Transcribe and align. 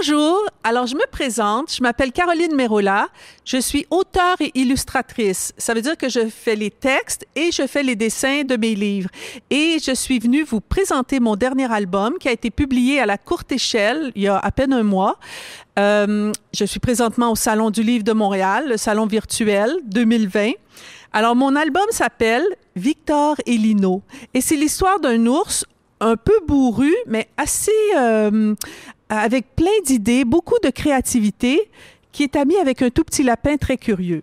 Bonjour, 0.00 0.44
alors 0.62 0.86
je 0.86 0.94
me 0.94 1.10
présente, 1.10 1.74
je 1.74 1.82
m'appelle 1.82 2.12
Caroline 2.12 2.54
Merola, 2.54 3.08
je 3.44 3.56
suis 3.56 3.86
auteure 3.90 4.36
et 4.38 4.52
illustratrice. 4.54 5.52
Ça 5.58 5.74
veut 5.74 5.80
dire 5.80 5.96
que 5.96 6.08
je 6.08 6.28
fais 6.28 6.54
les 6.54 6.70
textes 6.70 7.26
et 7.34 7.50
je 7.50 7.66
fais 7.66 7.82
les 7.82 7.96
dessins 7.96 8.42
de 8.44 8.56
mes 8.56 8.74
livres. 8.74 9.08
Et 9.50 9.78
je 9.84 9.92
suis 9.92 10.18
venue 10.20 10.44
vous 10.44 10.60
présenter 10.60 11.18
mon 11.18 11.34
dernier 11.34 11.72
album 11.72 12.14
qui 12.20 12.28
a 12.28 12.32
été 12.32 12.50
publié 12.50 13.00
à 13.00 13.06
la 13.06 13.18
courte 13.18 13.50
échelle 13.50 14.12
il 14.14 14.22
y 14.22 14.28
a 14.28 14.38
à 14.38 14.50
peine 14.52 14.72
un 14.72 14.84
mois. 14.84 15.18
Euh, 15.78 16.32
je 16.54 16.64
suis 16.64 16.80
présentement 16.80 17.32
au 17.32 17.36
Salon 17.36 17.70
du 17.70 17.82
Livre 17.82 18.04
de 18.04 18.12
Montréal, 18.12 18.68
le 18.68 18.76
Salon 18.76 19.06
virtuel 19.06 19.74
2020. 19.86 20.52
Alors 21.12 21.34
mon 21.34 21.56
album 21.56 21.86
s'appelle 21.90 22.44
Victor 22.76 23.36
et 23.46 23.56
Lino 23.56 24.02
et 24.32 24.42
c'est 24.42 24.56
l'histoire 24.56 25.00
d'un 25.00 25.26
ours 25.26 25.64
un 26.00 26.16
peu 26.16 26.38
bourru, 26.46 26.94
mais 27.06 27.28
assez, 27.36 27.72
euh, 27.96 28.54
avec 29.08 29.54
plein 29.56 29.70
d'idées, 29.84 30.24
beaucoup 30.24 30.58
de 30.62 30.70
créativité, 30.70 31.70
qui 32.12 32.22
est 32.24 32.36
ami 32.36 32.56
avec 32.56 32.82
un 32.82 32.90
tout 32.90 33.04
petit 33.04 33.22
lapin 33.22 33.56
très 33.56 33.76
curieux. 33.76 34.22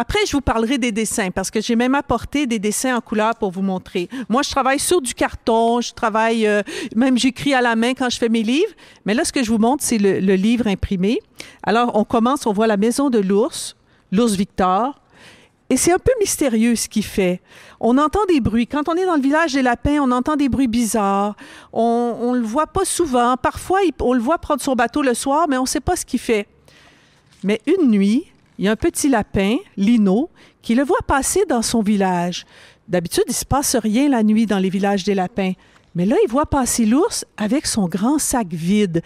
Après, 0.00 0.20
je 0.26 0.32
vous 0.32 0.40
parlerai 0.40 0.78
des 0.78 0.92
dessins 0.92 1.32
parce 1.32 1.50
que 1.50 1.60
j'ai 1.60 1.74
même 1.74 1.96
apporté 1.96 2.46
des 2.46 2.60
dessins 2.60 2.96
en 2.96 3.00
couleur 3.00 3.34
pour 3.34 3.50
vous 3.50 3.62
montrer. 3.62 4.08
Moi, 4.28 4.42
je 4.42 4.50
travaille 4.50 4.78
sur 4.78 5.02
du 5.02 5.12
carton, 5.12 5.80
je 5.80 5.92
travaille, 5.92 6.46
euh, 6.46 6.62
même 6.94 7.18
j'écris 7.18 7.52
à 7.52 7.60
la 7.60 7.74
main 7.74 7.94
quand 7.94 8.08
je 8.08 8.16
fais 8.16 8.28
mes 8.28 8.44
livres. 8.44 8.72
Mais 9.06 9.14
là, 9.14 9.24
ce 9.24 9.32
que 9.32 9.42
je 9.42 9.50
vous 9.50 9.58
montre, 9.58 9.82
c'est 9.82 9.98
le, 9.98 10.20
le 10.20 10.34
livre 10.34 10.68
imprimé. 10.68 11.18
Alors, 11.64 11.96
on 11.96 12.04
commence, 12.04 12.46
on 12.46 12.52
voit 12.52 12.68
la 12.68 12.76
maison 12.76 13.10
de 13.10 13.18
l'ours, 13.18 13.74
l'ours 14.12 14.34
Victor. 14.34 15.00
Et 15.70 15.76
c'est 15.76 15.92
un 15.92 15.98
peu 15.98 16.12
mystérieux 16.18 16.76
ce 16.76 16.88
qu'il 16.88 17.04
fait. 17.04 17.42
On 17.78 17.98
entend 17.98 18.24
des 18.26 18.40
bruits. 18.40 18.66
Quand 18.66 18.88
on 18.88 18.94
est 18.94 19.04
dans 19.04 19.16
le 19.16 19.22
village 19.22 19.52
des 19.52 19.60
lapins, 19.60 19.98
on 20.00 20.10
entend 20.10 20.36
des 20.36 20.48
bruits 20.48 20.66
bizarres. 20.66 21.36
On 21.74 22.32
ne 22.32 22.38
le 22.38 22.46
voit 22.46 22.66
pas 22.66 22.86
souvent. 22.86 23.36
Parfois, 23.36 23.80
on 24.00 24.14
le 24.14 24.20
voit 24.20 24.38
prendre 24.38 24.62
son 24.62 24.74
bateau 24.74 25.02
le 25.02 25.12
soir, 25.12 25.46
mais 25.48 25.58
on 25.58 25.62
ne 25.62 25.68
sait 25.68 25.80
pas 25.80 25.94
ce 25.94 26.06
qu'il 26.06 26.20
fait. 26.20 26.46
Mais 27.44 27.60
une 27.66 27.90
nuit, 27.90 28.24
il 28.58 28.64
y 28.64 28.68
a 28.68 28.72
un 28.72 28.76
petit 28.76 29.08
lapin, 29.10 29.56
Lino, 29.76 30.30
qui 30.62 30.74
le 30.74 30.84
voit 30.84 31.02
passer 31.06 31.44
dans 31.46 31.62
son 31.62 31.82
village. 31.82 32.46
D'habitude, 32.88 33.24
il 33.26 33.32
ne 33.32 33.36
se 33.36 33.44
passe 33.44 33.76
rien 33.76 34.08
la 34.08 34.22
nuit 34.22 34.46
dans 34.46 34.58
les 34.58 34.70
villages 34.70 35.04
des 35.04 35.14
lapins. 35.14 35.52
Mais 35.94 36.06
là, 36.06 36.16
il 36.24 36.30
voit 36.30 36.46
passer 36.46 36.86
l'ours 36.86 37.26
avec 37.36 37.66
son 37.66 37.88
grand 37.88 38.18
sac 38.18 38.48
vide. 38.48 39.02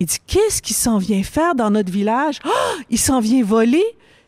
Il 0.00 0.06
dit, 0.06 0.18
qu'est-ce 0.26 0.62
qu'il 0.62 0.76
s'en 0.76 0.96
vient 0.96 1.22
faire 1.22 1.54
dans 1.54 1.70
notre 1.70 1.92
village? 1.92 2.40
Oh, 2.46 2.80
il 2.88 2.98
s'en 2.98 3.20
vient 3.20 3.44
voler. 3.44 3.84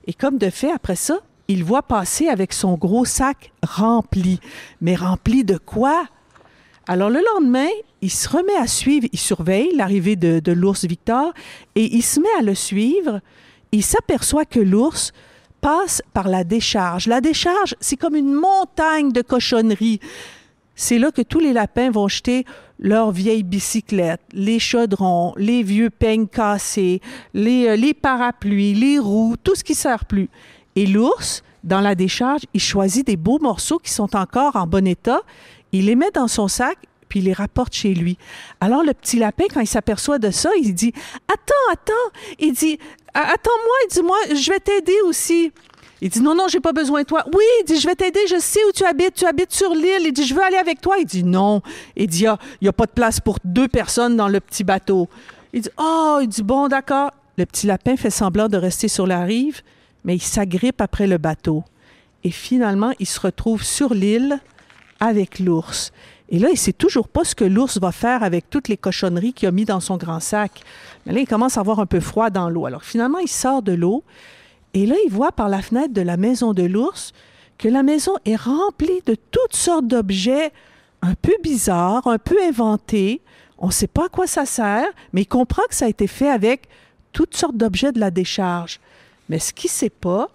Et 0.07 0.13
comme 0.13 0.37
de 0.37 0.51
fait, 0.51 0.71
après 0.71 0.97
ça, 0.97 1.21
il 1.49 1.65
voit 1.65 1.83
passer 1.83 2.29
avec 2.29 2.53
son 2.53 2.75
gros 2.75 3.07
sac 3.07 3.53
rempli. 3.63 4.39
Mais 4.83 4.95
rempli 4.95 5.45
de 5.45 5.57
quoi? 5.57 6.05
Alors 6.87 7.09
le 7.09 7.21
lendemain, 7.35 7.69
il 8.03 8.11
se 8.11 8.29
remet 8.29 8.57
à 8.57 8.67
suivre, 8.67 9.09
il 9.13 9.19
surveille 9.19 9.75
l'arrivée 9.75 10.17
de, 10.17 10.53
l'ours 10.53 10.85
Victor 10.85 11.33
et 11.75 11.97
il 11.97 12.03
se 12.03 12.21
met 12.21 12.29
à 12.39 12.43
le 12.43 12.55
suivre. 12.55 13.21
Il 13.73 13.83
s'aperçoit 13.83 14.45
que 14.45 14.61
l'ours 14.61 15.13
passe 15.63 16.03
par 16.13 16.29
la 16.29 16.45
décharge. 16.45 17.07
La 17.07 17.23
décharge, 17.23 17.75
c'est 17.81 17.97
comme 17.97 18.15
une 18.15 18.33
montagne 18.33 19.11
de 19.11 19.23
cochonneries. 19.23 20.01
C'est 20.77 20.99
là 20.99 21.11
que 21.11 21.23
tous 21.23 21.41
les 21.41 21.53
lapins 21.53 21.91
vont 21.91 22.09
jeter 22.09 22.45
leurs 22.79 23.11
vieilles 23.11 23.43
bicyclettes, 23.43 24.21
les 24.33 24.61
chaudrons, 24.61 25.35
les 25.37 25.65
vieux 25.65 25.91
peignes 25.91 26.29
cassés, 26.29 27.01
les, 27.35 27.77
les 27.77 27.95
parapluies, 27.95 28.75
les 28.75 29.01
roues, 29.01 29.35
tout 29.43 29.57
ce 29.57 29.65
qui 29.65 29.75
sert 29.75 30.05
plus. 30.05 30.29
Et 30.79 30.87
l'ours, 30.87 31.43
dans 31.65 31.81
la 31.81 31.97
décharge, 31.97 32.43
il 32.55 32.61
choisit 32.61 33.05
des 33.05 33.17
beaux 33.17 33.41
morceaux 33.41 33.81
qui 33.81 33.91
sont 33.91 34.15
encore 34.15 34.55
en 34.55 34.69
bon 34.69 34.87
état, 34.87 35.23
il 35.73 35.87
les 35.87 35.97
met 35.97 36.13
dans 36.13 36.29
son 36.29 36.47
sac, 36.47 36.79
puis 37.09 37.19
il 37.19 37.25
les 37.25 37.33
rapporte 37.33 37.75
chez 37.75 37.95
lui. 37.95 38.17
Alors 38.61 38.85
le 38.85 38.95
petit 38.95 39.19
lapin, 39.19 39.47
quand 39.53 39.59
il 39.59 39.67
s'aperçoit 39.67 40.21
de 40.21 40.31
ça, 40.31 40.51
il 40.63 40.73
dit 40.75 40.93
Attends, 41.27 41.73
attends. 41.73 41.93
Il 42.39 42.53
dit 42.53 42.79
Attends-moi, 43.13 43.77
il 43.87 43.93
dit 43.93 44.03
Moi, 44.03 44.17
je 44.37 44.53
vais 44.53 44.61
t'aider 44.61 44.95
aussi. 45.05 45.51
Il 46.01 46.11
dit 46.11 46.21
non, 46.21 46.37
non, 46.37 46.47
j'ai 46.47 46.61
pas 46.61 46.73
besoin 46.73 47.01
de 47.01 47.07
toi. 47.07 47.25
Oui, 47.27 47.43
il 47.63 47.65
dit, 47.65 47.81
je 47.81 47.89
vais 47.89 47.97
t'aider, 47.97 48.21
je 48.31 48.39
sais 48.39 48.61
où 48.69 48.71
tu 48.71 48.85
habites, 48.85 49.15
tu 49.15 49.27
habites 49.27 49.53
sur 49.53 49.75
l'île. 49.75 50.03
Il 50.05 50.13
dit, 50.13 50.25
je 50.25 50.33
veux 50.33 50.45
aller 50.45 50.59
avec 50.59 50.81
toi. 50.81 50.95
Il 51.01 51.07
dit 51.07 51.25
non. 51.25 51.61
Il 51.97 52.07
dit, 52.07 52.23
il 52.23 52.37
n'y 52.63 52.69
a, 52.69 52.73
pas 52.73 52.87
de 52.87 52.93
place 52.93 53.19
pour 53.19 53.39
deux 53.43 53.67
personnes 53.67 54.17
dans 54.17 54.29
le 54.29 54.39
petit 54.39 54.63
bateau. 54.63 55.09
Il 55.53 55.63
dit, 55.63 55.71
oh, 55.77 56.21
il 56.23 56.29
dit, 56.29 56.45
bon, 56.45 56.69
d'accord. 56.69 57.11
Le 57.37 57.45
petit 57.47 57.67
lapin 57.67 57.97
fait 57.97 58.11
semblant 58.11 58.47
de 58.47 58.57
rester 58.57 58.87
sur 58.87 59.09
la 59.09 59.25
rive 59.25 59.63
mais 60.05 60.17
il 60.17 60.23
s'agrippe 60.23 60.81
après 60.81 61.07
le 61.07 61.19
bateau. 61.19 61.65
Et 62.25 62.31
finalement, 62.31 62.93
il 62.99 63.07
se 63.07 63.21
retrouve 63.21 63.63
sur 63.63 63.95
l'île 63.95 64.41
avec 65.01 65.39
l'ours. 65.39 65.93
Et 66.31 66.39
là, 66.39 66.49
il 66.51 66.59
sait 66.59 66.73
toujours 66.73 67.09
pas 67.09 67.25
ce 67.25 67.35
que 67.35 67.45
l'ours 67.45 67.79
va 67.79 67.93
faire 67.93 68.23
avec 68.23 68.51
toutes 68.51 68.69
les 68.69 68.77
cochonneries 68.77 69.33
qu'il 69.33 69.49
a 69.49 69.53
mis 69.53 69.65
dans 69.65 69.81
son 69.81 69.97
grand 69.97 70.21
sac. 70.21 70.63
Mais 71.07 71.13
là, 71.13 71.21
il 71.21 71.27
commence 71.27 71.57
à 71.57 71.61
avoir 71.61 71.79
un 71.81 71.87
peu 71.87 72.01
froid 72.01 72.31
dans 72.31 72.51
l'eau. 72.51 72.67
Alors 72.67 72.85
finalement, 72.85 73.19
il 73.19 73.29
sort 73.29 73.63
de 73.63 73.73
l'eau 73.73 74.05
et 74.75 74.87
là, 74.87 74.97
il 75.05 75.11
voit 75.11 75.33
par 75.33 75.49
la 75.49 75.63
fenêtre 75.63 75.95
de 75.95 76.03
la 76.03 76.17
maison 76.17 76.53
de 76.53 76.63
l'ours 76.63 77.13
que 77.57 77.69
la 77.69 77.83
maison 77.83 78.13
est 78.25 78.37
remplie 78.37 79.01
de 79.07 79.17
toutes 79.31 79.57
sortes 79.57 79.87
d'objets 79.87 80.53
un 81.03 81.15
peu 81.15 81.35
bizarres, 81.43 82.07
un 82.07 82.19
peu 82.19 82.37
inventés. 82.47 83.23
On 83.59 83.69
ne 83.69 83.73
sait 83.73 83.89
pas 83.89 84.07
à 84.07 84.09
quoi 84.09 84.27
ça 84.27 84.45
sert, 84.45 84.87
mais 85.13 85.23
il 85.23 85.27
comprend 85.27 85.63
que 85.69 85.75
ça 85.75 85.87
a 85.87 85.89
été 85.89 86.07
fait 86.07 86.29
avec 86.29 86.69
toutes 87.13 87.37
sortes 87.37 87.57
d'objets 87.57 87.93
de 87.93 88.01
la 88.01 88.11
décharge. 88.11 88.81
Mais 89.29 89.39
ce 89.39 89.53
qu'il 89.53 89.71
sait 89.71 89.91
pas, 89.91 90.29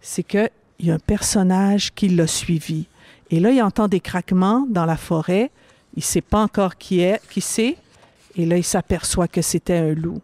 c'est 0.00 0.22
qu'il 0.22 0.50
y 0.80 0.90
a 0.90 0.94
un 0.94 0.98
personnage 0.98 1.92
qui 1.94 2.08
l'a 2.08 2.26
suivi. 2.26 2.86
Et 3.30 3.40
là, 3.40 3.50
il 3.50 3.62
entend 3.62 3.88
des 3.88 4.00
craquements 4.00 4.66
dans 4.68 4.86
la 4.86 4.96
forêt. 4.96 5.50
Il 5.96 6.02
sait 6.02 6.20
pas 6.20 6.42
encore 6.42 6.76
qui 6.76 7.00
est, 7.00 7.20
qui 7.30 7.40
c'est. 7.40 7.76
Et 8.36 8.46
là, 8.46 8.56
il 8.56 8.64
s'aperçoit 8.64 9.28
que 9.28 9.42
c'était 9.42 9.76
un 9.76 9.94
loup. 9.94 10.20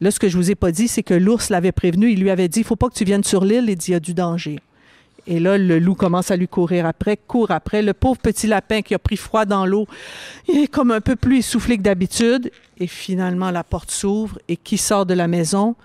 Là, 0.00 0.10
ce 0.10 0.18
que 0.18 0.28
je 0.28 0.36
vous 0.36 0.50
ai 0.50 0.54
pas 0.54 0.72
dit, 0.72 0.88
c'est 0.88 1.02
que 1.02 1.14
l'ours 1.14 1.50
l'avait 1.50 1.72
prévenu. 1.72 2.10
Il 2.10 2.20
lui 2.20 2.30
avait 2.30 2.48
dit, 2.48 2.60
il 2.60 2.64
faut 2.64 2.76
pas 2.76 2.88
que 2.88 2.94
tu 2.94 3.04
viennes 3.04 3.24
sur 3.24 3.44
l'île. 3.44 3.66
Il 3.68 3.76
dit, 3.76 3.90
il 3.90 3.92
y 3.92 3.96
a 3.96 4.00
du 4.00 4.14
danger. 4.14 4.58
Et 5.26 5.40
là, 5.40 5.56
le 5.56 5.78
loup 5.78 5.94
commence 5.94 6.30
à 6.30 6.36
lui 6.36 6.48
courir 6.48 6.86
après, 6.86 7.16
court 7.16 7.50
après. 7.50 7.82
Le 7.82 7.94
pauvre 7.94 8.18
petit 8.18 8.46
lapin 8.46 8.82
qui 8.82 8.94
a 8.94 8.98
pris 8.98 9.16
froid 9.16 9.46
dans 9.46 9.64
l'eau, 9.64 9.86
il 10.48 10.64
est 10.64 10.66
comme 10.66 10.90
un 10.90 11.00
peu 11.00 11.16
plus 11.16 11.38
essoufflé 11.38 11.78
que 11.78 11.82
d'habitude. 11.82 12.50
Et 12.78 12.86
finalement, 12.86 13.50
la 13.50 13.64
porte 13.64 13.90
s'ouvre 13.90 14.38
et 14.48 14.56
qui 14.56 14.76
sort 14.76 15.06
de 15.06 15.14
la 15.14 15.28
maison? 15.28 15.76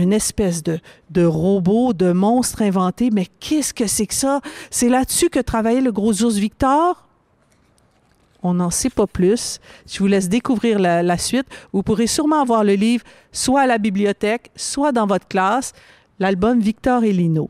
Une 0.00 0.12
espèce 0.12 0.62
de, 0.62 0.80
de 1.10 1.24
robot, 1.24 1.92
de 1.92 2.12
monstre 2.12 2.62
inventé. 2.62 3.10
Mais 3.10 3.26
qu'est-ce 3.40 3.72
que 3.72 3.86
c'est 3.86 4.06
que 4.06 4.14
ça? 4.14 4.40
C'est 4.70 4.88
là-dessus 4.88 5.30
que 5.30 5.40
travaillait 5.40 5.80
le 5.80 5.92
gros 5.92 6.22
ours 6.22 6.34
Victor? 6.34 7.06
On 8.42 8.54
n'en 8.54 8.70
sait 8.70 8.90
pas 8.90 9.06
plus. 9.06 9.58
Je 9.86 9.98
vous 10.00 10.06
laisse 10.06 10.28
découvrir 10.28 10.78
la, 10.78 11.02
la, 11.02 11.16
suite. 11.16 11.46
Vous 11.72 11.82
pourrez 11.82 12.06
sûrement 12.06 12.42
avoir 12.42 12.62
le 12.62 12.74
livre 12.74 13.04
soit 13.32 13.62
à 13.62 13.66
la 13.66 13.78
bibliothèque, 13.78 14.50
soit 14.54 14.92
dans 14.92 15.06
votre 15.06 15.26
classe, 15.26 15.72
l'album 16.18 16.60
Victor 16.60 17.04
et 17.04 17.12
Lino. 17.12 17.48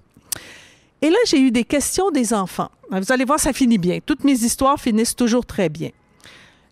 Et 1.03 1.10
là, 1.10 1.19
j'ai 1.27 1.41
eu 1.41 1.50
des 1.50 1.65
questions 1.65 2.10
des 2.10 2.33
enfants. 2.33 2.71
Vous 2.91 3.12
allez 3.12 3.25
voir, 3.25 3.41
ça 3.41 3.53
finit 3.53 3.78
bien. 3.78 3.99
Toutes 4.04 4.22
mes 4.22 4.33
histoires 4.33 4.78
finissent 4.78 5.16
toujours 5.16 5.45
très 5.45 5.68
bien. 5.68 5.91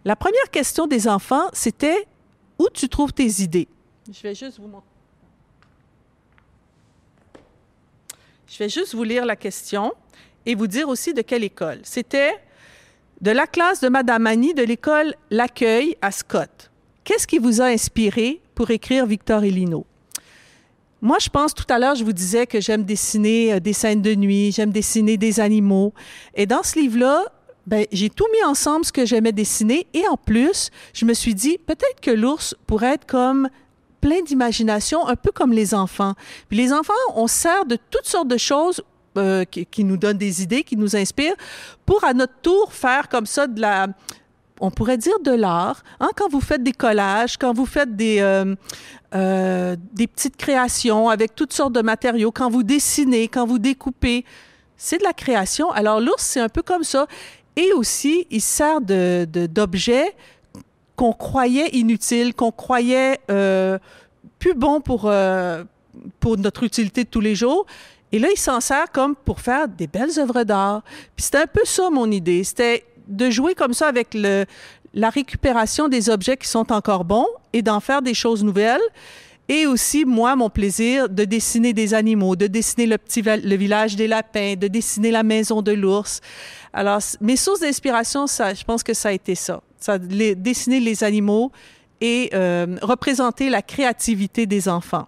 La 0.05 0.17
première 0.17 0.51
question 0.51 0.87
des 0.87 1.09
enfants, 1.09 1.49
c'était 1.53 2.07
où 2.59 2.69
tu 2.73 2.89
trouves 2.89 3.13
tes 3.13 3.43
idées? 3.43 3.69
Je 4.11 4.23
vais 4.23 4.35
juste 4.35 4.59
vous 4.59 4.69
montrer. 4.69 4.92
Je 8.47 8.59
vais 8.59 8.69
juste 8.69 8.95
vous 8.95 9.05
lire 9.05 9.25
la 9.25 9.37
question 9.37 9.93
et 10.47 10.55
vous 10.55 10.67
dire 10.67 10.89
aussi 10.89 11.15
de 11.15 11.23
quelle 11.23 11.45
école. 11.45 11.81
C'était 11.85 12.33
de 13.21 13.31
la 13.31 13.47
classe 13.47 13.81
de 13.81 13.89
Madame 13.89 14.27
Annie 14.27 14.55
de 14.55 14.63
l'école 14.63 15.15
L'Accueil 15.31 15.97
à 16.03 16.11
Scott. 16.11 16.71
Qu'est-ce 17.05 17.27
qui 17.27 17.39
vous 17.39 17.61
a 17.61 17.67
inspiré 17.67 18.41
pour 18.55 18.71
écrire 18.71 19.07
Victor 19.07 19.45
et 19.45 19.51
Lino? 19.51 19.87
Moi, 21.01 21.19
je 21.21 21.29
pense 21.29 21.53
tout 21.53 21.65
à 21.69 21.79
l'heure, 21.79 21.97
je 21.97 22.05
vous 22.05 22.13
disais 22.13 22.47
que 22.47 22.61
j'aime 22.61 22.85
dessiner 22.85 23.55
euh, 23.55 23.61
des 23.61 23.73
scènes 23.73 24.03
de 24.03 24.15
nuit, 24.15 24.53
j'aime 24.53 24.71
dessiner 24.71 25.17
des 25.17 25.41
animaux. 25.41 25.93
Et 26.35 26.47
dans 26.47 26.63
ce 26.63 26.79
livre-là, 26.79 27.25
ben, 27.67 27.87
j'ai 27.91 28.09
tout 28.09 28.27
mis 28.33 28.45
ensemble 28.45 28.85
ce 28.85 28.93
que 28.93 29.05
j'aimais 29.05 29.33
dessiner. 29.33 29.89
Et 29.95 30.07
en 30.07 30.17
plus, 30.17 30.71
je 30.93 31.05
me 31.05 31.13
suis 31.13 31.35
dit, 31.35 31.59
peut-être 31.59 32.01
que 32.01 32.13
l'ours 32.13 32.55
pourrait 32.69 32.95
être 32.95 33.07
comme 33.07 33.49
plein 34.03 34.21
d'imagination, 34.21 35.07
un 35.07 35.17
peu 35.17 35.31
comme 35.31 35.53
les 35.53 35.73
enfants. 35.73 36.15
Puis 36.49 36.59
les 36.59 36.73
enfants, 36.75 36.93
on 37.15 37.27
sert 37.27 37.65
de 37.65 37.79
toutes 37.91 38.07
sortes 38.07 38.29
de 38.29 38.37
choses 38.37 38.83
euh, 39.17 39.45
qui, 39.45 39.85
nous 39.85 39.97
donnent 39.97 40.19
des 40.19 40.43
idées, 40.43 40.65
qui 40.65 40.77
nous 40.77 40.97
inspirent, 40.97 41.37
pour 41.87 42.05
à 42.05 42.13
notre 42.13 42.35
tour 42.43 42.75
faire 42.75 43.09
comme 43.09 43.27
ça 43.27 43.47
de 43.47 43.61
la, 43.61 43.87
on 44.61 44.71
pourrait 44.71 44.99
dire 44.99 45.19
de 45.25 45.31
l'art. 45.31 45.83
Hein, 46.01 46.11
quand 46.17 46.29
vous 46.29 46.41
faites 46.41 46.63
des 46.63 46.73
collages, 46.73 47.37
quand 47.37 47.53
vous 47.53 47.67
faites 47.67 47.95
des, 47.95 48.21
euh, 48.21 48.55
euh, 49.15 49.77
des 49.93 50.07
petites 50.07 50.37
créations 50.37 51.09
avec 51.09 51.35
toutes 51.35 51.53
sortes 51.53 51.73
de 51.73 51.83
matériaux, 51.83 52.33
quand 52.33 52.51
vous 52.51 52.63
dessinez, 52.65 53.29
quand 53.29 53.47
vous 53.47 53.59
découpez, 53.59 54.25
c'est 54.77 54.99
de 54.99 55.05
la 55.05 55.13
création. 55.13 55.71
Alors 55.71 56.01
l'ours, 56.01 56.23
c'est 56.23 56.41
un 56.41 56.49
peu 56.49 56.63
comme 56.63 56.83
ça. 56.85 57.07
Et 57.55 57.73
aussi, 57.75 58.27
il 58.31 58.41
sert 58.41 58.81
de, 58.81 59.27
d'objets 59.31 60.17
qu'on 61.03 61.13
croyait 61.13 61.69
inutiles, 61.71 62.33
qu'on 62.33 62.53
croyait 62.53 63.19
euh, 63.29 63.77
plus 64.39 64.55
bons 64.55 64.81
pour, 64.81 65.07
euh, 65.07 65.65
pour 66.21 66.39
notre 66.39 66.63
utilité 66.63 67.03
de 67.03 67.09
tous 67.09 67.21
les 67.21 67.35
jours. 67.35 67.67
Et 68.13 68.21
là, 68.21 68.29
il 68.33 68.39
s'en 68.39 68.61
sert 68.61 68.89
comme 68.93 69.17
pour 69.17 69.41
faire 69.41 69.67
des 69.67 69.89
belles 69.89 70.17
œuvres 70.21 70.45
d'art. 70.45 70.83
Puis 71.17 71.25
c'était 71.25 71.39
un 71.39 71.49
peu 71.49 71.63
ça 71.65 71.91
mon 71.91 72.09
idée. 72.09 72.45
C'était 72.45 72.85
de 73.09 73.31
jouer 73.31 73.57
comme 73.57 73.75
ça 73.75 73.89
avec 73.89 74.15
la 74.15 75.11
récupération 75.11 75.89
des 75.89 76.09
objets 76.09 76.37
qui 76.37 76.47
sont 76.47 76.71
encore 76.71 77.05
bons 77.05 77.27
et 77.53 77.63
d'en 77.63 77.81
faire 77.81 78.01
des 78.01 78.15
choses 78.15 78.45
nouvelles. 78.45 78.81
Et 79.49 79.67
aussi, 79.67 80.05
moi, 80.05 80.37
mon 80.37 80.51
plaisir 80.51 81.09
de 81.09 81.25
dessiner 81.25 81.73
des 81.73 81.95
animaux, 81.95 82.37
de 82.37 82.47
dessiner 82.47 82.87
le 82.87 82.97
petit 82.97 83.23
le 83.23 83.57
village 83.57 83.97
des 83.97 84.07
lapins, 84.07 84.55
de 84.55 84.69
dessiner 84.69 85.11
la 85.11 85.25
maison 85.25 85.63
de 85.63 85.73
l'ours. 85.73 86.21
Alors, 86.73 87.01
mes 87.21 87.35
sources 87.35 87.59
d'inspiration, 87.59 88.29
ça, 88.29 88.55
je 88.55 88.63
pense 88.63 88.85
que 88.85 88.95
ça 88.95 89.09
a 89.09 89.13
été 89.13 89.35
ça. 89.35 89.61
Dessiner 89.99 90.81
les 90.81 91.05
animaux 91.05 91.53
et 92.01 92.31
euh, 92.35 92.77
représenter 92.83 93.49
la 93.49 93.63
créativité 93.63 94.47
des 94.47 94.69
enfants. 94.69 95.07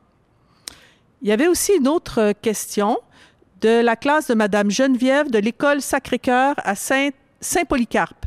Il 1.22 1.28
y 1.28 1.32
avait 1.32 1.48
aussi 1.48 1.72
une 1.78 1.88
autre 1.88 2.32
question 2.40 2.98
de 3.60 3.80
la 3.80 3.96
classe 3.96 4.28
de 4.28 4.34
Madame 4.34 4.70
Geneviève 4.70 5.30
de 5.30 5.38
l'école 5.38 5.80
Sacré-Cœur 5.80 6.54
à 6.58 6.74
Saint 6.74 7.10
Saint-Polycarpe. 7.40 8.26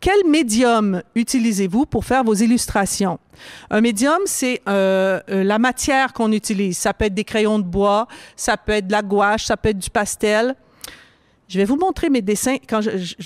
Quel 0.00 0.26
médium 0.26 1.00
utilisez-vous 1.14 1.86
pour 1.86 2.04
faire 2.04 2.24
vos 2.24 2.34
illustrations? 2.34 3.20
Un 3.70 3.80
médium, 3.80 4.18
c'est 4.26 4.60
euh, 4.68 5.20
euh, 5.30 5.44
la 5.44 5.60
matière 5.60 6.12
qu'on 6.12 6.32
utilise. 6.32 6.76
Ça 6.76 6.92
peut 6.92 7.04
être 7.04 7.14
des 7.14 7.22
crayons 7.22 7.60
de 7.60 7.64
bois, 7.64 8.08
ça 8.34 8.56
peut 8.56 8.72
être 8.72 8.88
de 8.88 8.92
la 8.92 9.02
gouache, 9.02 9.44
ça 9.44 9.56
peut 9.56 9.68
être 9.68 9.78
du 9.78 9.90
pastel. 9.90 10.56
Je 11.52 11.58
vais 11.58 11.66
vous 11.66 11.76
montrer 11.76 12.08
mes 12.08 12.22
dessins, 12.22 12.56
quand 12.66 12.80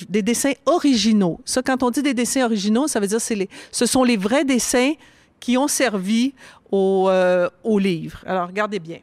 des 0.08 0.20
dessins 0.20 0.54
originaux. 0.66 1.40
Ça, 1.44 1.62
quand 1.62 1.84
on 1.84 1.90
dit 1.90 2.02
des 2.02 2.12
dessins 2.12 2.44
originaux, 2.44 2.88
ça 2.88 2.98
veut 2.98 3.06
dire 3.06 3.20
que 3.24 3.46
ce 3.70 3.86
sont 3.86 4.02
les 4.02 4.16
vrais 4.16 4.44
dessins 4.44 4.94
qui 5.38 5.56
ont 5.56 5.68
servi 5.68 6.34
au, 6.72 7.06
euh, 7.08 7.48
au 7.62 7.78
livre. 7.78 8.24
Alors, 8.26 8.48
regardez 8.48 8.80
bien. 8.80 8.98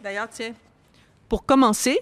D'ailleurs, 0.00 0.28
tiens, 0.30 0.54
pour 1.28 1.44
commencer, 1.44 1.98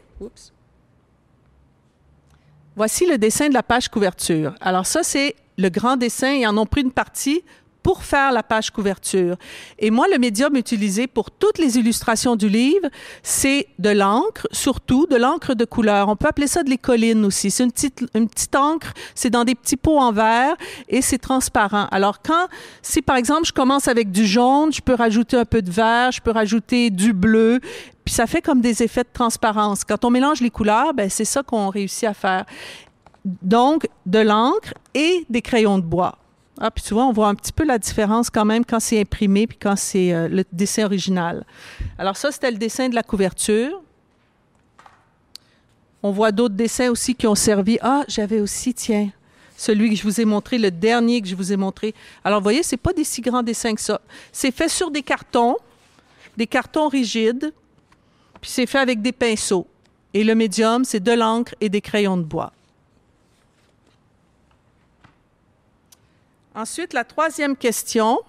Voici 2.77 3.07
le 3.07 3.17
dessin 3.17 3.49
de 3.49 3.55
la 3.55 3.63
page 3.63 3.89
couverture. 3.89 4.55
Alors 4.61 4.85
ça, 4.85 5.03
c'est 5.03 5.35
le 5.57 5.71
grand 5.71 5.97
dessin. 5.97 6.33
Ils 6.33 6.47
en 6.47 6.59
ont 6.59 6.67
pris 6.67 6.83
une 6.83 6.93
partie 6.93 7.43
pour 7.85 8.03
faire 8.03 8.33
la 8.33 8.43
page 8.43 8.71
couverture. 8.71 9.37
Et 9.79 9.91
moi, 9.91 10.07
le 10.11 10.19
médium 10.19 10.57
utilisé 10.57 11.07
pour 11.07 11.31
toutes 11.31 11.59
les 11.59 11.79
illustrations 11.79 12.35
du 12.35 12.49
livre, 12.49 12.89
c'est 13.23 13.69
de 13.79 13.91
l'encre, 13.91 14.49
surtout 14.53 15.07
de 15.07 15.17
l'encre 15.17 15.53
de 15.55 15.67
couleur. 15.67 16.09
On 16.09 16.17
peut 16.17 16.27
appeler 16.27 16.47
ça 16.47 16.63
de 16.63 16.71
l'écoline 16.71 17.27
aussi. 17.27 17.51
C'est 17.51 17.63
une 17.63 17.71
petite, 17.71 18.03
une 18.15 18.27
petite 18.27 18.57
encre, 18.57 18.95
c'est 19.15 19.29
dans 19.29 19.45
des 19.45 19.55
petits 19.55 19.77
pots 19.77 19.99
en 19.99 20.13
verre 20.13 20.57
et 20.89 21.03
c'est 21.03 21.19
transparent. 21.19 21.87
Alors 21.91 22.23
quand, 22.23 22.49
si 22.81 23.03
par 23.03 23.17
exemple 23.17 23.45
je 23.45 23.53
commence 23.53 23.87
avec 23.87 24.11
du 24.11 24.25
jaune, 24.25 24.73
je 24.73 24.81
peux 24.81 24.95
rajouter 24.95 25.37
un 25.37 25.45
peu 25.45 25.61
de 25.61 25.71
vert, 25.71 26.11
je 26.11 26.23
peux 26.23 26.31
rajouter 26.31 26.89
du 26.89 27.13
bleu, 27.13 27.61
puis 28.03 28.15
ça 28.15 28.27
fait 28.27 28.41
comme 28.41 28.63
des 28.63 28.83
effets 28.83 29.05
de 29.05 29.13
transparence. 29.13 29.85
Quand 29.85 30.07
on 30.07 30.11
mélange 30.11 30.41
les 30.41 30.51
couleurs, 30.51 30.95
ben 30.95 31.11
c'est 31.11 31.27
ça 31.27 31.43
qu'on 31.43 31.69
réussit 31.69 32.05
à 32.05 32.15
faire. 32.15 32.47
Donc, 33.43 33.89
de 34.07 34.21
l'encre 34.21 34.73
et 34.95 35.27
des 35.29 35.43
crayons 35.43 35.79
de 35.79 35.85
bois. 35.85 36.17
Ah, 36.61 36.71
puis 36.71 36.85
tu 36.85 36.95
vois, 36.95 37.05
on 37.05 37.13
voit 37.13 37.29
un 37.29 37.35
petit 37.35 37.53
peu 37.53 37.65
la 37.65 37.79
différence 37.79 38.31
quand 38.31 38.45
même 38.45 38.65
quand 38.65 38.79
c'est 38.79 39.01
imprimé 39.01 39.47
puis 39.47 39.59
quand 39.61 39.77
c'est 39.77 40.13
euh, 40.13 40.29
le 40.29 40.45
dessin 40.53 40.85
original. 40.85 41.45
Alors 41.99 42.17
ça, 42.17 42.31
c'était 42.31 42.51
le 42.51 42.59
dessin 42.59 42.89
de 42.89 42.95
la 42.95 43.03
couverture. 43.03 43.83
On 46.03 46.13
voit 46.13 46.33
d'autres 46.33 46.55
dessins 46.55 46.91
aussi 46.91 47.15
qui 47.15 47.27
ont 47.27 47.35
servi. 47.35 47.79
Ah, 47.81 48.05
j'avais 48.09 48.39
aussi, 48.39 48.75
tiens, 48.75 49.11
celui 49.57 49.91
que 49.91 49.97
je 49.97 50.03
vous 50.03 50.21
ai 50.21 50.25
montré, 50.25 50.59
le 50.59 50.71
dernier 50.71 51.21
que 51.23 51.29
je 51.29 51.35
vous 51.35 51.53
ai 51.53 51.57
montré. 51.57 51.95
Alors, 52.23 52.41
vous 52.41 52.45
voyez, 52.45 52.63
c'est 52.63 52.77
pas 52.77 52.93
des 52.93 53.05
si 53.05 53.21
grands 53.21 53.43
dessins 53.43 53.75
que 53.75 53.81
ça. 53.81 54.01
C'est 54.31 54.51
fait 54.55 54.69
sur 54.69 54.91
des 54.91 55.03
cartons, 55.03 55.57
des 56.37 56.47
cartons 56.47 56.89
rigides, 56.89 57.53
puis 58.41 58.51
c'est 58.51 58.67
fait 58.67 58.79
avec 58.79 59.03
des 59.03 59.13
pinceaux. 59.13 59.67
Et 60.13 60.23
le 60.23 60.35
médium, 60.35 60.85
c'est 60.85 61.01
de 61.01 61.13
l'encre 61.13 61.55
et 61.61 61.69
des 61.69 61.81
crayons 61.81 62.17
de 62.17 62.23
bois. 62.23 62.53
Ensuite, 66.57 66.93
la 66.93 67.03
troisième 67.03 67.57
question, 67.57 68.21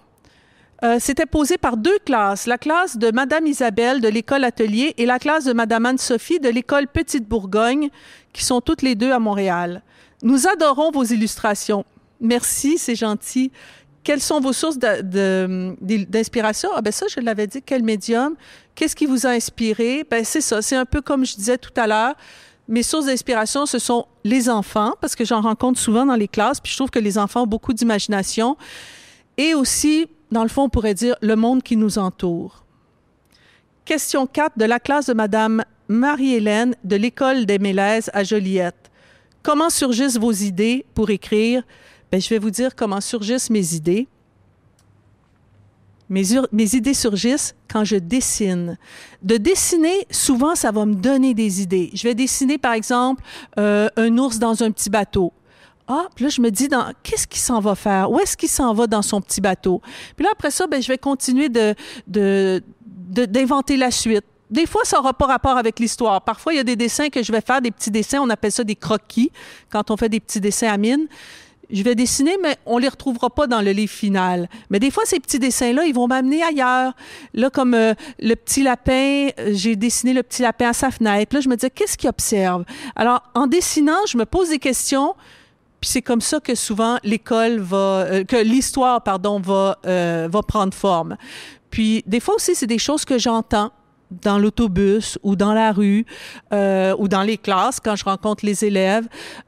euh, 0.82 0.96
c'était 0.98 1.26
posée 1.26 1.58
par 1.58 1.76
deux 1.76 1.98
classes, 2.00 2.46
la 2.46 2.58
classe 2.58 2.96
de 2.96 3.12
Madame 3.12 3.46
Isabelle 3.46 4.00
de 4.00 4.08
l'école 4.08 4.42
Atelier 4.42 4.94
et 4.98 5.06
la 5.06 5.20
classe 5.20 5.44
de 5.44 5.52
Madame 5.52 5.86
Anne-Sophie 5.86 6.40
de 6.40 6.48
l'école 6.48 6.88
Petite 6.88 7.28
Bourgogne, 7.28 7.88
qui 8.32 8.44
sont 8.44 8.60
toutes 8.60 8.82
les 8.82 8.96
deux 8.96 9.12
à 9.12 9.20
Montréal. 9.20 9.82
Nous 10.22 10.48
adorons 10.48 10.90
vos 10.90 11.04
illustrations. 11.04 11.84
Merci, 12.20 12.78
c'est 12.78 12.96
gentil. 12.96 13.52
Quelles 14.02 14.20
sont 14.20 14.40
vos 14.40 14.52
sources 14.52 14.78
d'inspiration? 14.78 16.70
Ah 16.74 16.82
ben 16.82 16.92
ça, 16.92 17.06
je 17.08 17.20
l'avais 17.20 17.46
dit. 17.46 17.62
Quel 17.62 17.84
médium? 17.84 18.34
Qu'est-ce 18.74 18.96
qui 18.96 19.06
vous 19.06 19.24
a 19.26 19.30
inspiré? 19.30 20.04
Ben 20.10 20.24
c'est 20.24 20.40
ça. 20.40 20.62
C'est 20.62 20.76
un 20.76 20.84
peu 20.84 21.00
comme 21.00 21.24
je 21.24 21.36
disais 21.36 21.58
tout 21.58 21.72
à 21.76 21.86
l'heure 21.86 22.14
mes 22.68 22.82
sources 22.82 23.06
d'inspiration, 23.06 23.66
ce 23.66 23.78
sont 23.78 24.06
les 24.24 24.48
enfants, 24.48 24.94
parce 25.00 25.14
que 25.14 25.24
j'en 25.24 25.40
rencontre 25.40 25.78
souvent 25.78 26.04
dans 26.04 26.16
les 26.16 26.28
classes, 26.28 26.60
puis 26.60 26.72
je 26.72 26.76
trouve 26.76 26.90
que 26.90 26.98
les 26.98 27.18
enfants 27.18 27.42
ont 27.42 27.46
beaucoup 27.46 27.72
d'imagination. 27.72 28.56
Et 29.36 29.54
aussi, 29.54 30.08
dans 30.30 30.42
le 30.42 30.48
fond, 30.48 30.62
on 30.62 30.68
pourrait 30.68 30.94
dire 30.94 31.16
le 31.20 31.36
monde 31.36 31.62
qui 31.62 31.76
nous 31.76 31.98
entoure. 31.98 32.64
Question 33.84 34.26
4 34.26 34.58
de 34.58 34.64
la 34.64 34.80
classe 34.80 35.06
de 35.06 35.14
Madame 35.14 35.64
Marie-Hélène 35.88 36.74
de 36.82 36.96
l'École 36.96 37.46
des 37.46 37.60
Mélèzes 37.60 38.10
à 38.12 38.24
Joliette. 38.24 38.90
Comment 39.44 39.70
surgissent 39.70 40.18
vos 40.18 40.32
idées 40.32 40.84
pour 40.94 41.10
écrire? 41.10 41.62
Bien, 42.10 42.18
je 42.18 42.28
vais 42.28 42.38
vous 42.38 42.50
dire 42.50 42.74
comment 42.74 43.00
surgissent 43.00 43.50
mes 43.50 43.74
idées. 43.74 44.08
Mes, 46.08 46.74
idées 46.74 46.94
surgissent 46.94 47.54
quand 47.68 47.84
je 47.84 47.96
dessine. 47.96 48.78
De 49.22 49.36
dessiner, 49.36 50.06
souvent, 50.10 50.54
ça 50.54 50.70
va 50.70 50.86
me 50.86 50.94
donner 50.94 51.34
des 51.34 51.62
idées. 51.62 51.90
Je 51.94 52.04
vais 52.04 52.14
dessiner, 52.14 52.58
par 52.58 52.74
exemple, 52.74 53.22
euh, 53.58 53.88
un 53.96 54.16
ours 54.18 54.38
dans 54.38 54.62
un 54.62 54.70
petit 54.70 54.88
bateau. 54.88 55.32
Ah, 55.88 56.06
puis 56.14 56.24
là, 56.24 56.30
je 56.30 56.40
me 56.40 56.50
dis, 56.50 56.68
qu'est-ce 57.02 57.26
qu'il 57.26 57.40
s'en 57.40 57.60
va 57.60 57.74
faire? 57.74 58.10
Où 58.10 58.18
est-ce 58.20 58.36
qu'il 58.36 58.48
s'en 58.48 58.72
va 58.74 58.86
dans 58.86 59.02
son 59.02 59.20
petit 59.20 59.40
bateau? 59.40 59.80
Puis 60.16 60.24
là, 60.24 60.30
après 60.32 60.50
ça, 60.50 60.66
ben, 60.66 60.82
je 60.82 60.88
vais 60.88 60.98
continuer 60.98 61.48
de, 61.48 61.74
d'inventer 62.06 63.76
la 63.76 63.90
suite. 63.90 64.24
Des 64.48 64.66
fois, 64.66 64.82
ça 64.84 64.98
n'aura 64.98 65.12
pas 65.12 65.26
rapport 65.26 65.56
avec 65.56 65.80
l'histoire. 65.80 66.22
Parfois, 66.22 66.54
il 66.54 66.56
y 66.56 66.60
a 66.60 66.64
des 66.64 66.76
dessins 66.76 67.08
que 67.08 67.22
je 67.22 67.32
vais 67.32 67.40
faire, 67.40 67.60
des 67.60 67.72
petits 67.72 67.90
dessins, 67.90 68.20
on 68.20 68.30
appelle 68.30 68.52
ça 68.52 68.62
des 68.62 68.76
croquis, 68.76 69.32
quand 69.70 69.90
on 69.90 69.96
fait 69.96 70.08
des 70.08 70.20
petits 70.20 70.40
dessins 70.40 70.68
à 70.68 70.76
mine 70.76 71.08
je 71.70 71.82
vais 71.82 71.94
dessiner, 71.94 72.36
mais 72.42 72.56
on 72.66 72.78
les 72.78 72.88
retrouvera 72.88 73.30
pas 73.30 73.46
dans 73.46 73.60
le 73.60 73.70
livre 73.72 73.92
final. 73.92 74.48
Mais 74.70 74.78
des 74.78 74.90
fois, 74.90 75.04
ces 75.06 75.20
petits 75.20 75.38
dessins-là, 75.38 75.84
ils 75.84 75.94
vont 75.94 76.06
m'amener 76.06 76.42
ailleurs. 76.42 76.94
Là, 77.34 77.50
comme 77.50 77.74
euh, 77.74 77.94
le 78.20 78.34
petit 78.34 78.62
lapin, 78.62 79.28
euh, 79.38 79.50
j'ai 79.52 79.76
dessiné 79.76 80.12
le 80.12 80.22
petit 80.22 80.42
lapin 80.42 80.68
à 80.68 80.72
sa 80.72 80.90
fenêtre. 80.90 81.34
Là, 81.34 81.40
je 81.40 81.48
me 81.48 81.56
disais, 81.56 81.70
qu'est-ce 81.70 81.96
qu'il 81.96 82.08
observe? 82.08 82.64
Alors, 82.94 83.22
en 83.34 83.46
dessinant, 83.46 84.06
je 84.08 84.16
me 84.16 84.24
pose 84.24 84.50
des 84.50 84.58
questions. 84.58 85.14
Puis 85.80 85.90
c'est 85.90 86.02
comme 86.02 86.20
ça 86.20 86.40
que 86.40 86.54
souvent 86.54 86.98
l'école 87.04 87.58
va, 87.58 87.76
euh, 87.76 88.24
que 88.24 88.36
l'histoire, 88.36 89.02
pardon, 89.02 89.40
va, 89.40 89.78
va 89.84 90.42
prendre 90.42 90.72
forme. 90.72 91.16
Puis 91.70 92.02
des 92.06 92.20
fois 92.20 92.36
aussi, 92.36 92.54
c'est 92.54 92.66
des 92.66 92.78
choses 92.78 93.04
que 93.04 93.18
j'entends 93.18 93.70
dans 94.10 94.38
l'autobus 94.38 95.18
ou 95.22 95.36
dans 95.36 95.52
la 95.52 95.72
rue 95.72 96.06
euh, 96.52 96.94
ou 96.98 97.08
dans 97.08 97.22
les 97.22 97.38
classes 97.38 97.80
quand 97.80 97.96
je 97.96 98.04
rencontre 98.04 98.44
les 98.44 98.64
élèves. 98.64 99.06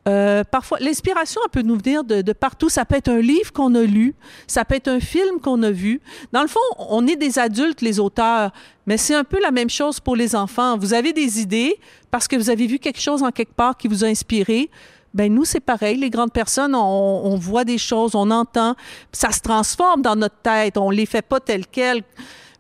Euh, 0.09 0.43
parfois, 0.45 0.79
l'inspiration 0.81 1.41
peut 1.53 1.62
nous 1.62 1.77
venir 1.77 2.05
de, 2.05 2.23
de, 2.23 2.33
partout. 2.33 2.69
Ça 2.69 2.85
peut 2.85 2.97
être 2.97 3.09
un 3.09 3.21
livre 3.21 3.53
qu'on 3.53 3.75
a 3.75 3.83
lu, 3.83 4.15
ça 4.47 4.65
peut 4.65 4.75
être 4.75 4.88
un 4.88 5.00
film 5.00 5.41
qu'on 5.41 5.62
a 5.62 5.71
vu. 5.71 6.00
Dans 6.33 6.43
le 6.43 6.49
fond, 6.49 6.61
on 6.79 7.07
est 7.07 7.17
des 7.17 7.38
adultes, 7.38 7.83
les 7.83 8.00
auteurs, 8.00 8.50
mais 8.87 8.97
c'est 8.97 9.15
un 9.15 9.25
peu 9.25 9.41
la 9.41 9.50
même 9.50 9.71
chose 9.71 10.00
pour 10.00 10.17
les 10.17 10.35
enfants. 10.35 10.77
Vous 10.79 10.95
avez 10.95 11.12
des 11.12 11.41
idées 11.41 11.79
parce 12.11 12.27
que 12.27 12.37
vous 12.37 12.50
avez 12.50 12.67
vu 12.67 12.79
quelque 12.79 13.00
chose 13.00 13.23
en 13.23 13.31
quelque 13.31 13.55
part 13.55 13.77
qui 13.77 13.87
vous 13.87 14.05
a 14.05 14.09
inspiré. 14.09 14.71
Ben 15.15 15.33
nous, 15.33 15.45
c'est 15.45 15.61
pareil. 15.61 15.97
Les 15.97 16.11
grandes 16.11 16.33
personnes, 16.33 16.75
on, 16.75 17.23
on, 17.25 17.37
voit 17.37 17.65
des 17.65 17.79
choses, 17.79 18.15
on 18.15 18.31
entend, 18.31 18.75
ça 19.11 19.31
se 19.31 19.41
transforme 19.41 20.03
dans 20.03 20.17
notre 20.17 20.37
tête. 20.37 20.77
On 20.77 20.91
les 20.91 21.07
fait 21.07 21.23
pas 21.23 21.41
telles 21.41 21.67
quelles. 21.67 22.03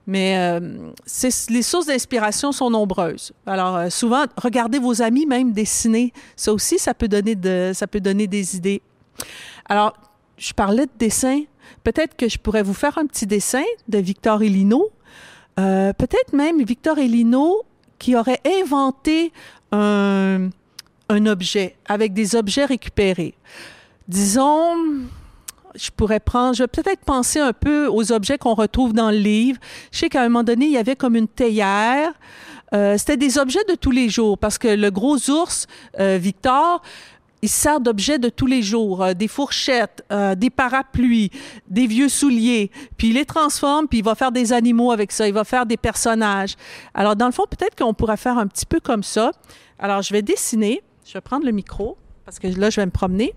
Mais 0.08 0.38
euh, 0.38 0.90
les 1.50 1.60
sources 1.60 1.84
d'inspiration 1.84 2.50
sont 2.50 2.70
nombreuses. 2.70 3.30
Alors, 3.44 3.76
euh, 3.76 3.90
souvent, 3.90 4.24
regardez 4.38 4.78
vos 4.78 5.02
amis 5.02 5.26
même 5.26 5.52
dessiner. 5.52 6.14
Ça 6.34 6.50
aussi, 6.54 6.78
ça 6.78 6.94
peut 6.94 7.08
donner, 7.08 7.36
ça 7.74 7.86
peut 7.86 8.00
donner 8.00 8.26
des 8.26 8.56
idées. 8.56 8.80
Alors, 9.68 9.92
je 10.38 10.54
parlais 10.54 10.86
de 10.86 10.90
dessin. 10.98 11.42
Peut-être 11.84 12.16
que 12.16 12.26
je 12.26 12.38
pourrais 12.38 12.62
vous 12.62 12.72
faire 12.72 12.96
un 12.96 13.04
petit 13.04 13.26
dessin 13.26 13.64
de 13.86 13.98
Victor 13.98 14.42
Elino. 14.42 14.88
Euh, 15.60 15.92
peut-être 15.92 16.32
même 16.32 16.62
Victor 16.62 16.98
Elino 16.98 17.60
qui 17.98 18.16
aurait 18.16 18.40
inventé 18.62 19.30
un 19.72 20.50
objet 21.10 21.76
avec 21.86 22.14
des 22.14 22.34
objets 22.34 22.64
récupérés. 22.64 23.34
Disons, 24.06 25.04
je 25.78 25.90
pourrais 25.90 26.20
prendre, 26.20 26.54
je 26.54 26.62
vais 26.62 26.68
peut-être 26.68 27.04
penser 27.04 27.38
un 27.38 27.52
peu 27.52 27.86
aux 27.86 28.12
objets 28.12 28.38
qu'on 28.38 28.54
retrouve 28.54 28.92
dans 28.92 29.10
le 29.10 29.18
livre. 29.18 29.58
Je 29.92 29.98
sais 29.98 30.08
qu'à 30.08 30.22
un 30.22 30.28
moment 30.28 30.44
donné, 30.44 30.66
il 30.66 30.72
y 30.72 30.78
avait 30.78 30.96
comme 30.96 31.16
une 31.16 31.28
théière. 31.28 32.12
Euh, 32.74 32.98
c'était 32.98 33.16
des 33.16 33.38
objets 33.38 33.64
de 33.68 33.74
tous 33.74 33.90
les 33.90 34.08
jours 34.08 34.36
parce 34.38 34.58
que 34.58 34.68
le 34.68 34.90
gros 34.90 35.30
ours, 35.30 35.66
euh, 35.98 36.18
Victor, 36.20 36.82
il 37.40 37.48
sert 37.48 37.80
d'objets 37.80 38.18
de 38.18 38.28
tous 38.28 38.46
les 38.46 38.62
jours, 38.62 39.02
euh, 39.02 39.14
des 39.14 39.28
fourchettes, 39.28 40.04
des 40.36 40.50
parapluies, 40.50 41.30
des 41.68 41.86
vieux 41.86 42.08
souliers, 42.08 42.70
puis 42.96 43.08
il 43.08 43.14
les 43.14 43.24
transforme, 43.24 43.86
puis 43.86 43.98
il 43.98 44.04
va 44.04 44.16
faire 44.16 44.32
des 44.32 44.52
animaux 44.52 44.90
avec 44.90 45.12
ça, 45.12 45.28
il 45.28 45.34
va 45.34 45.44
faire 45.44 45.64
des 45.64 45.76
personnages. 45.76 46.56
Alors 46.94 47.14
dans 47.14 47.26
le 47.26 47.32
fond, 47.32 47.44
peut-être 47.48 47.76
qu'on 47.76 47.94
pourrait 47.94 48.16
faire 48.16 48.38
un 48.38 48.48
petit 48.48 48.66
peu 48.66 48.80
comme 48.80 49.04
ça. 49.04 49.30
Alors 49.78 50.02
je 50.02 50.12
vais 50.12 50.22
dessiner, 50.22 50.82
je 51.06 51.12
vais 51.12 51.20
prendre 51.20 51.46
le 51.46 51.52
micro 51.52 51.96
parce 52.24 52.38
que 52.38 52.48
là 52.48 52.70
je 52.70 52.80
vais 52.80 52.86
me 52.86 52.90
promener. 52.90 53.34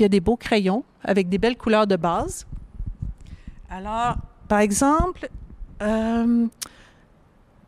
Il 0.00 0.04
y 0.04 0.06
a 0.06 0.08
des 0.08 0.20
beaux 0.20 0.36
crayons 0.36 0.82
avec 1.04 1.28
des 1.28 1.38
belles 1.38 1.56
couleurs 1.56 1.86
de 1.86 1.96
base. 1.96 2.46
Alors 3.70 4.16
par 4.48 4.60
exemple, 4.60 5.28
euh, 5.82 6.46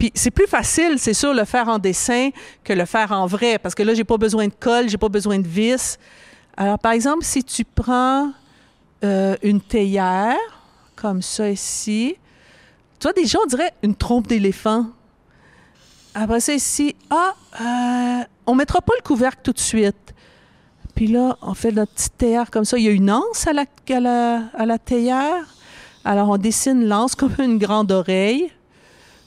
puis 0.02 0.10
c'est 0.16 0.32
plus 0.32 0.48
facile, 0.48 0.98
c'est 0.98 1.14
sûr, 1.14 1.32
le 1.32 1.44
faire 1.44 1.68
en 1.68 1.78
dessin 1.78 2.30
que 2.64 2.72
le 2.72 2.86
faire 2.86 3.12
en 3.12 3.26
vrai, 3.26 3.60
parce 3.60 3.72
que 3.72 3.84
là, 3.84 3.94
j'ai 3.94 4.02
pas 4.02 4.16
besoin 4.16 4.48
de 4.48 4.52
colle, 4.58 4.88
j'ai 4.88 4.98
pas 4.98 5.08
besoin 5.08 5.38
de 5.38 5.46
vis. 5.46 5.96
Alors, 6.56 6.76
par 6.76 6.90
exemple, 6.90 7.22
si 7.22 7.44
tu 7.44 7.64
prends 7.64 8.32
euh, 9.04 9.36
une 9.44 9.60
théière, 9.60 10.36
comme 10.96 11.22
ça 11.22 11.48
ici, 11.48 12.16
toi, 12.98 13.12
déjà, 13.12 13.38
on 13.44 13.46
dirait 13.46 13.72
une 13.84 13.94
trompe 13.94 14.26
d'éléphant. 14.26 14.86
Après 16.14 16.40
ça, 16.40 16.52
ici, 16.52 16.96
ah, 17.08 17.34
euh, 17.60 18.24
on 18.46 18.56
mettra 18.56 18.80
pas 18.80 18.94
le 18.98 19.02
couvercle 19.02 19.42
tout 19.44 19.52
de 19.52 19.60
suite. 19.60 20.14
Puis 20.94 21.06
là, 21.06 21.36
on 21.42 21.54
fait 21.54 21.72
notre 21.72 21.92
petite 21.92 22.16
théière 22.18 22.50
comme 22.50 22.64
ça. 22.64 22.78
Il 22.78 22.84
y 22.84 22.88
a 22.88 22.92
une 22.92 23.10
anse 23.10 23.46
à 23.46 23.52
la, 23.52 24.42
à 24.54 24.78
théière. 24.78 25.44
Alors, 26.04 26.30
on 26.30 26.36
dessine 26.36 26.86
l'anse 26.86 27.14
comme 27.14 27.34
une 27.38 27.58
grande 27.58 27.92
oreille 27.92 28.50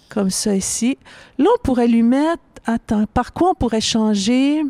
comme 0.10 0.30
ça 0.30 0.56
ici. 0.56 0.98
Là, 1.38 1.50
on 1.54 1.62
pourrait 1.62 1.88
lui 1.88 2.04
mettre, 2.04 2.42
attends, 2.66 3.06
par 3.14 3.34
quoi 3.34 3.52
on 3.52 3.54
pourrait 3.54 3.82
changer? 3.82 4.64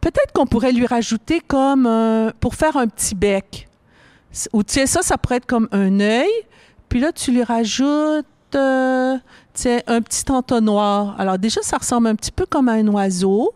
Peut-être 0.00 0.32
qu'on 0.32 0.46
pourrait 0.46 0.72
lui 0.72 0.86
rajouter 0.86 1.40
comme, 1.40 1.86
euh, 1.86 2.30
pour 2.40 2.54
faire 2.54 2.76
un 2.76 2.86
petit 2.86 3.14
bec. 3.14 3.68
Ou 4.52 4.62
tiens, 4.62 4.86
ça, 4.86 5.02
ça 5.02 5.18
pourrait 5.18 5.36
être 5.36 5.46
comme 5.46 5.68
un 5.72 6.00
œil. 6.00 6.30
Puis 6.88 7.00
là, 7.00 7.12
tu 7.12 7.32
lui 7.32 7.42
rajoutes, 7.42 8.26
euh, 8.54 9.16
un 9.86 10.02
petit 10.02 10.30
entonnoir. 10.30 11.18
Alors 11.18 11.38
déjà, 11.38 11.60
ça 11.62 11.76
ressemble 11.76 12.06
un 12.06 12.14
petit 12.14 12.32
peu 12.32 12.46
comme 12.46 12.68
un 12.68 12.86
oiseau. 12.88 13.52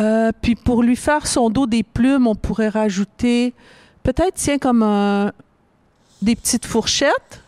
Euh, 0.00 0.32
puis 0.40 0.54
pour 0.54 0.82
lui 0.82 0.96
faire 0.96 1.26
son 1.26 1.50
dos 1.50 1.66
des 1.66 1.82
plumes, 1.82 2.26
on 2.26 2.34
pourrait 2.34 2.68
rajouter 2.68 3.52
peut-être, 4.02 4.34
tiens, 4.34 4.58
comme 4.58 4.82
un, 4.82 5.32
des 6.22 6.36
petites 6.36 6.66
fourchettes 6.66 7.40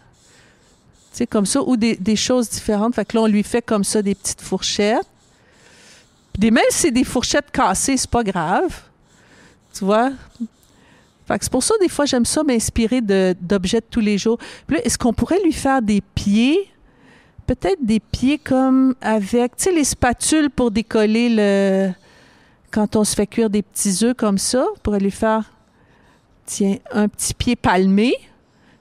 sais, 1.13 1.27
comme 1.27 1.47
ça, 1.47 1.63
ou 1.63 1.77
des, 1.77 1.97
des, 1.97 2.17
choses 2.17 2.49
différentes. 2.49 2.95
Fait 2.95 3.05
que 3.05 3.17
là, 3.17 3.23
on 3.23 3.27
lui 3.27 3.43
fait 3.43 3.63
comme 3.63 3.85
ça 3.85 4.03
des 4.03 4.15
petites 4.15 4.41
fourchettes. 4.41 5.07
Puis 6.33 6.51
même 6.51 6.65
si 6.71 6.79
c'est 6.79 6.91
des 6.91 7.05
fourchettes 7.05 7.51
cassées, 7.51 7.97
c'est 7.97 8.11
pas 8.11 8.25
grave. 8.25 8.81
Tu 9.75 9.85
vois? 9.85 10.13
Fait 11.29 11.39
que 11.39 11.45
c'est 11.45 11.53
pour 11.53 11.63
ça, 11.63 11.75
des 11.81 11.89
fois, 11.89 12.07
j'aime 12.07 12.25
ça 12.25 12.43
m'inspirer 12.43 13.01
d'objets 13.01 13.81
de, 13.81 13.87
tous 13.89 14.01
les 14.01 14.19
jours. 14.19 14.39
Puis 14.67 14.77
là, 14.77 14.83
est-ce 14.85 14.99
qu'on 14.99 15.13
pourrait 15.13 15.43
lui 15.45 15.53
faire 15.53 15.83
des 15.83 16.01
pieds? 16.01 16.71
Peut-être 17.47 17.85
des 17.85 18.01
pieds 18.01 18.39
comme 18.39 18.95
avec, 19.01 19.57
tu 19.57 19.65
sais, 19.65 19.73
les 19.73 19.85
spatules 19.85 20.49
pour 20.49 20.71
décoller 20.71 21.29
le... 21.29 21.93
Quand 22.73 22.97
on 22.97 23.05
se 23.05 23.15
fait 23.15 23.27
cuire 23.27 23.51
des 23.51 23.63
petits 23.63 24.03
œufs 24.03 24.15
comme 24.17 24.39
ça, 24.39 24.65
on 24.75 24.79
pourrait 24.79 24.99
lui 24.99 25.11
faire, 25.11 25.53
tiens, 26.47 26.77
un 26.91 27.07
petit 27.07 27.35
pied 27.35 27.55
palmé. 27.55 28.15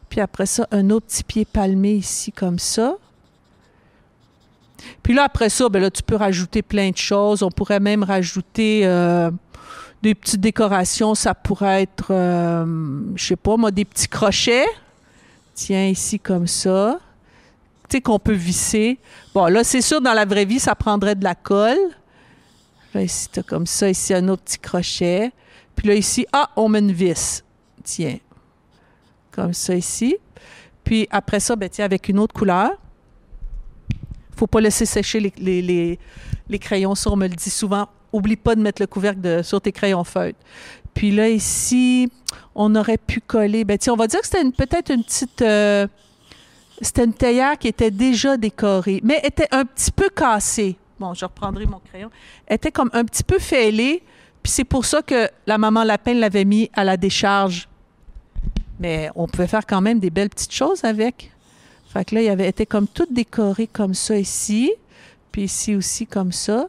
Puis 0.10 0.22
après 0.22 0.46
ça, 0.46 0.66
un 0.72 0.90
autre 0.90 1.08
petit 1.08 1.24
pied 1.24 1.46
palmé 1.46 1.96
ici 1.96 2.32
comme 2.32 2.58
ça. 2.58 2.96
Puis 5.04 5.14
là, 5.14 5.24
après 5.26 5.50
ça, 5.50 5.68
ben 5.70 5.82
là, 5.82 5.92
tu 5.92 6.04
peux 6.04 6.16
rajouter 6.16 6.62
plein 6.62 6.90
de 6.90 6.98
choses. 6.98 7.44
On 7.44 7.52
pourrait 7.52 7.82
même 7.82 8.04
rajouter 8.04 8.82
euh, 8.86 9.30
des 10.02 10.16
petites 10.16 10.42
décorations. 10.42 11.14
Ça 11.14 11.34
pourrait 11.34 11.84
être, 11.84 12.08
euh, 12.12 12.66
je 13.16 13.26
sais 13.26 13.36
pas 13.36 13.58
moi, 13.58 13.72
des 13.72 13.86
petits 13.86 14.08
crochets. 14.08 14.66
Tiens, 15.54 15.88
ici 15.88 16.18
comme 16.18 16.48
ça. 16.48 17.00
Tu 17.90 17.98
sais, 17.98 18.02
qu'on 18.02 18.20
peut 18.20 18.34
visser. 18.34 19.00
Bon, 19.34 19.48
là, 19.48 19.66
c'est 19.66 19.82
sûr, 19.82 20.00
dans 20.00 20.14
la 20.14 20.24
vraie 20.24 20.46
vie, 20.46 20.60
ça 20.60 20.76
prendrait 20.76 21.16
de 21.16 21.26
la 21.26 21.36
colle. 21.36 21.78
Là, 22.94 23.04
ici, 23.04 23.30
tu 23.32 23.44
comme 23.44 23.66
ça. 23.66 23.90
Ici, 23.90 24.14
un 24.14 24.28
autre 24.28 24.44
petit 24.44 24.60
crochet. 24.60 25.32
Puis 25.76 25.88
là, 25.88 25.96
ici, 25.96 26.26
ah, 26.34 26.50
on 26.56 26.70
met 26.70 26.80
une 26.80 26.92
vis. 26.92 27.44
Tiens 27.84 28.18
comme 29.32 29.54
ça 29.54 29.74
ici. 29.74 30.18
Puis 30.84 31.08
après 31.10 31.40
ça, 31.40 31.56
ben, 31.56 31.70
tiens, 31.70 31.86
avec 31.86 32.10
une 32.10 32.20
autre 32.20 32.34
couleur. 32.34 32.72
faut 34.36 34.48
pas 34.48 34.62
laisser 34.62 34.86
sécher 34.86 35.34
les, 35.38 36.00
crayons. 36.60 36.96
Ça, 36.96 37.10
on 37.12 37.16
me 37.16 37.28
le 37.28 37.36
dit 37.36 37.50
souvent. 37.50 37.88
Oublie 38.14 38.36
pas 38.36 38.56
de 38.56 38.62
mettre 38.62 38.82
le 38.82 38.88
couvercle 38.88 39.44
sur 39.44 39.62
tes 39.62 39.72
crayons 39.72 40.04
feutres. 40.04 40.40
Puis 40.94 41.12
là, 41.12 41.30
ici, 41.30 42.12
on 42.54 42.76
aurait 42.76 42.98
pu 42.98 43.22
coller. 43.22 43.64
Ben, 43.64 43.78
tiens, 43.78 43.94
on 43.94 43.98
va 43.98 44.08
dire 44.08 44.20
que 44.20 44.28
c'était 44.28 44.50
peut-être 44.52 44.92
une 44.92 45.04
petite. 45.04 45.42
Euh, 45.42 45.88
c'était 46.82 47.06
une 47.06 47.14
théière 47.14 47.58
qui 47.58 47.68
était 47.68 47.92
déjà 47.92 48.38
décorée, 48.38 49.02
mais 49.04 49.22
était 49.24 49.48
un 49.52 49.66
petit 49.66 49.92
peu 49.92 50.10
cassée. 50.10 50.78
Bon, 51.02 51.14
je 51.14 51.26
reprendrai 51.26 51.66
mon 51.66 51.80
crayon. 51.80 52.10
Était 52.48 52.72
comme 52.72 52.90
un 52.94 53.04
petit 53.04 53.24
peu 53.24 53.40
fêlée. 53.40 54.04
Puis 54.42 54.52
c'est 54.52 54.64
pour 54.64 54.86
ça 54.86 55.02
que 55.02 55.30
la 55.46 55.58
maman 55.58 55.84
lapin 55.84 56.14
l'avait 56.14 56.46
mis 56.46 56.70
à 56.74 56.84
la 56.84 56.96
décharge 56.96 57.68
mais 58.82 59.12
on 59.16 59.28
pouvait 59.28 59.48
faire 59.48 59.66
quand 59.66 59.80
même 59.80 60.00
des 60.00 60.10
belles 60.10 60.30
petites 60.30 60.54
choses 60.54 60.84
avec. 60.84 61.32
Fait 61.88 62.04
que 62.04 62.16
là, 62.16 62.22
il 62.22 62.30
avait 62.30 62.48
été 62.48 62.66
comme 62.66 62.88
tout 62.88 63.06
décoré 63.10 63.68
comme 63.68 63.94
ça 63.94 64.18
ici, 64.18 64.74
puis 65.32 65.44
ici 65.44 65.76
aussi 65.76 66.08
comme 66.08 66.32
ça. 66.32 66.68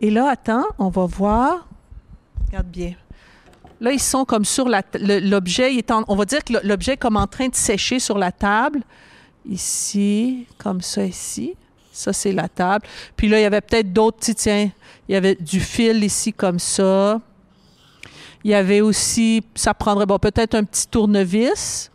Et 0.00 0.10
là, 0.10 0.28
attends, 0.28 0.64
on 0.78 0.88
va 0.88 1.06
voir. 1.06 1.68
Regarde 2.48 2.66
bien. 2.66 2.94
Là, 3.80 3.92
ils 3.92 4.00
sont 4.00 4.24
comme 4.24 4.44
sur 4.44 4.68
l'objet. 4.68 5.84
On 6.08 6.16
va 6.16 6.24
dire 6.24 6.42
que 6.42 6.54
l'objet 6.66 6.94
est 6.94 6.96
comme 6.96 7.16
en 7.16 7.26
train 7.28 7.48
de 7.48 7.54
sécher 7.54 8.00
sur 8.00 8.18
la 8.18 8.32
table. 8.32 8.82
Ici, 9.48 10.46
comme 10.58 10.80
ça 10.80 11.04
ici. 11.04 11.54
Ça, 11.94 12.12
c'est 12.12 12.32
la 12.32 12.48
table. 12.48 12.84
Puis 13.16 13.28
là, 13.28 13.38
il 13.38 13.42
y 13.42 13.46
avait 13.46 13.60
peut-être 13.60 13.92
d'autres, 13.92 14.18
tiens, 14.18 14.70
il 15.08 15.12
y 15.12 15.14
avait 15.14 15.36
du 15.36 15.60
fil 15.60 16.02
ici 16.02 16.32
comme 16.32 16.58
ça. 16.58 17.20
Il 18.42 18.50
y 18.50 18.54
avait 18.54 18.80
aussi, 18.80 19.44
ça 19.54 19.72
prendrait 19.72 20.04
bon, 20.04 20.18
peut-être 20.18 20.56
un 20.56 20.64
petit 20.64 20.88
tournevis. 20.88 21.90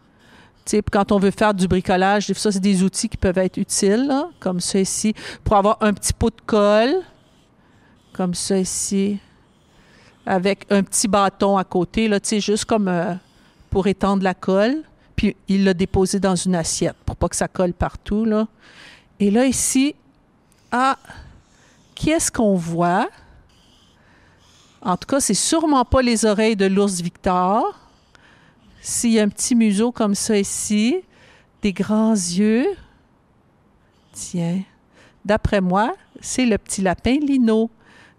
quand 0.90 1.12
on 1.12 1.20
veut 1.20 1.32
faire 1.32 1.54
du 1.54 1.68
bricolage, 1.68 2.32
ça, 2.32 2.52
c'est 2.52 2.62
des 2.62 2.82
outils 2.82 3.10
qui 3.10 3.18
peuvent 3.18 3.38
être 3.38 3.58
utiles, 3.58 4.10
comme 4.40 4.62
ça 4.62 4.80
ici, 4.80 5.14
pour 5.44 5.58
avoir 5.58 5.78
un 5.82 5.94
petit 5.94 6.14
pot 6.14 6.30
de 6.30 6.42
colle, 6.46 6.96
comme 8.14 8.34
ça 8.34 8.58
ici, 8.58 9.20
avec 10.26 10.66
un 10.70 10.82
petit 10.82 11.10
bâton 11.10 11.58
à 11.58 11.66
côté, 11.66 12.08
là, 12.08 12.20
juste 12.24 12.66
comme 12.66 12.88
euh, 12.88 13.16
pour 13.70 13.88
étendre 13.88 14.24
la 14.24 14.34
colle. 14.34 14.84
Puis 15.18 15.36
il 15.50 15.66
l'a 15.66 15.74
déposé 15.74 16.18
dans 16.18 16.36
une 16.36 16.56
assiette 16.56 16.96
pour 17.06 17.18
pas 17.18 17.28
que 17.28 17.36
ça 17.36 17.50
colle 17.50 17.74
partout. 17.74 18.24
Là. 18.24 18.48
Et 19.20 19.32
là, 19.32 19.46
ici, 19.46 19.96
ah, 20.72 20.98
qu'est-ce 21.96 22.32
qu'on 22.32 22.56
voit? 22.56 23.10
En 24.82 24.96
tout 24.96 25.08
cas, 25.08 25.20
c'est 25.20 25.34
sûrement 25.34 25.84
pas 25.84 26.02
les 26.02 26.24
oreilles 26.26 26.56
de 26.56 26.66
l'ours 26.66 27.02
Victor. 27.02 27.78
S'il 28.82 29.12
y 29.12 29.20
a 29.20 29.24
un 29.24 29.30
petit 29.30 29.56
museau 29.56 29.92
comme 29.92 30.16
ça 30.16 30.38
ici, 30.38 30.98
des 31.62 31.74
grands 31.74 32.14
yeux, 32.14 32.66
tiens, 34.14 34.62
d'après 35.26 35.60
moi, 35.60 35.94
c'est 36.22 36.46
le 36.46 36.58
petit 36.58 36.82
lapin 36.82 37.18
Lino. 37.20 37.70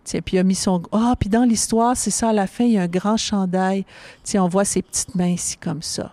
Tiens, 0.04 0.20
puis 0.20 0.36
il 0.36 0.40
a 0.40 0.42
mis 0.42 0.54
son... 0.54 0.82
Ah, 0.92 1.14
puis 1.18 1.30
dans 1.30 1.44
l'histoire, 1.44 1.96
c'est 1.96 2.10
ça, 2.10 2.30
à 2.30 2.32
la 2.32 2.46
fin, 2.46 2.64
il 2.64 2.72
y 2.72 2.78
a 2.78 2.82
un 2.82 2.88
grand 2.88 3.16
chandail. 3.16 3.86
Tiens, 4.22 4.44
on 4.44 4.48
voit 4.48 4.64
ses 4.64 4.82
petites 4.82 5.14
mains 5.14 5.28
ici 5.28 5.56
comme 5.56 5.82
ça. 5.82 6.12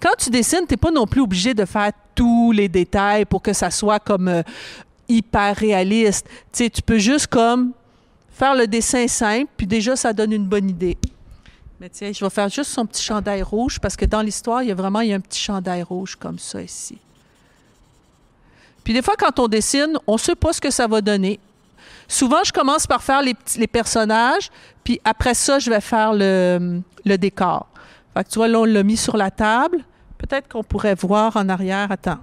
Quand 0.00 0.14
tu 0.18 0.30
dessines, 0.30 0.66
tu 0.66 0.72
n'es 0.72 0.76
pas 0.76 0.90
non 0.90 1.06
plus 1.06 1.20
obligé 1.20 1.54
de 1.54 1.64
faire 1.64 1.92
tous 2.14 2.52
les 2.52 2.68
détails 2.68 3.24
pour 3.24 3.42
que 3.42 3.52
ça 3.52 3.70
soit 3.70 4.00
comme 4.00 4.28
euh, 4.28 4.42
hyper 5.08 5.56
réaliste. 5.56 6.26
Tu 6.52 6.64
sais, 6.64 6.70
tu 6.70 6.82
peux 6.82 6.98
juste 6.98 7.28
comme 7.28 7.72
faire 8.32 8.54
le 8.54 8.66
dessin 8.66 9.06
simple, 9.06 9.50
puis 9.56 9.66
déjà, 9.66 9.94
ça 9.96 10.12
donne 10.12 10.32
une 10.32 10.46
bonne 10.46 10.68
idée. 10.68 10.96
Mais 11.80 11.88
tiens, 11.88 12.12
je 12.12 12.24
vais 12.24 12.30
faire 12.30 12.48
juste 12.48 12.70
son 12.70 12.86
petit 12.86 13.02
chandail 13.02 13.42
rouge, 13.42 13.78
parce 13.80 13.96
que 13.96 14.04
dans 14.04 14.22
l'histoire, 14.22 14.62
il 14.62 14.68
y 14.68 14.72
a 14.72 14.74
vraiment 14.74 15.00
il 15.00 15.10
y 15.10 15.12
a 15.12 15.16
un 15.16 15.20
petit 15.20 15.40
chandail 15.40 15.82
rouge 15.82 16.16
comme 16.16 16.38
ça 16.38 16.60
ici. 16.60 16.98
Puis 18.84 18.92
des 18.92 19.02
fois, 19.02 19.14
quand 19.16 19.38
on 19.38 19.48
dessine, 19.48 19.96
on 20.06 20.14
ne 20.14 20.18
sait 20.18 20.34
pas 20.34 20.52
ce 20.52 20.60
que 20.60 20.70
ça 20.70 20.86
va 20.88 21.00
donner. 21.00 21.38
Souvent, 22.08 22.42
je 22.44 22.52
commence 22.52 22.86
par 22.86 23.02
faire 23.02 23.22
les, 23.22 23.66
personnages, 23.66 24.50
puis 24.82 25.00
après 25.04 25.34
ça, 25.34 25.58
je 25.58 25.70
vais 25.70 25.80
faire 25.80 26.12
le 26.12 27.16
décor. 27.16 27.71
Tu 28.28 28.38
vois, 28.38 28.48
là, 28.48 28.60
on 28.60 28.64
l'a 28.64 28.82
mis 28.82 28.96
sur 28.96 29.16
la 29.16 29.30
table. 29.30 29.78
Peut-être 30.18 30.48
qu'on 30.48 30.62
pourrait 30.62 30.94
voir 30.94 31.36
en 31.36 31.48
arrière. 31.48 31.90
Attends. 31.90 32.18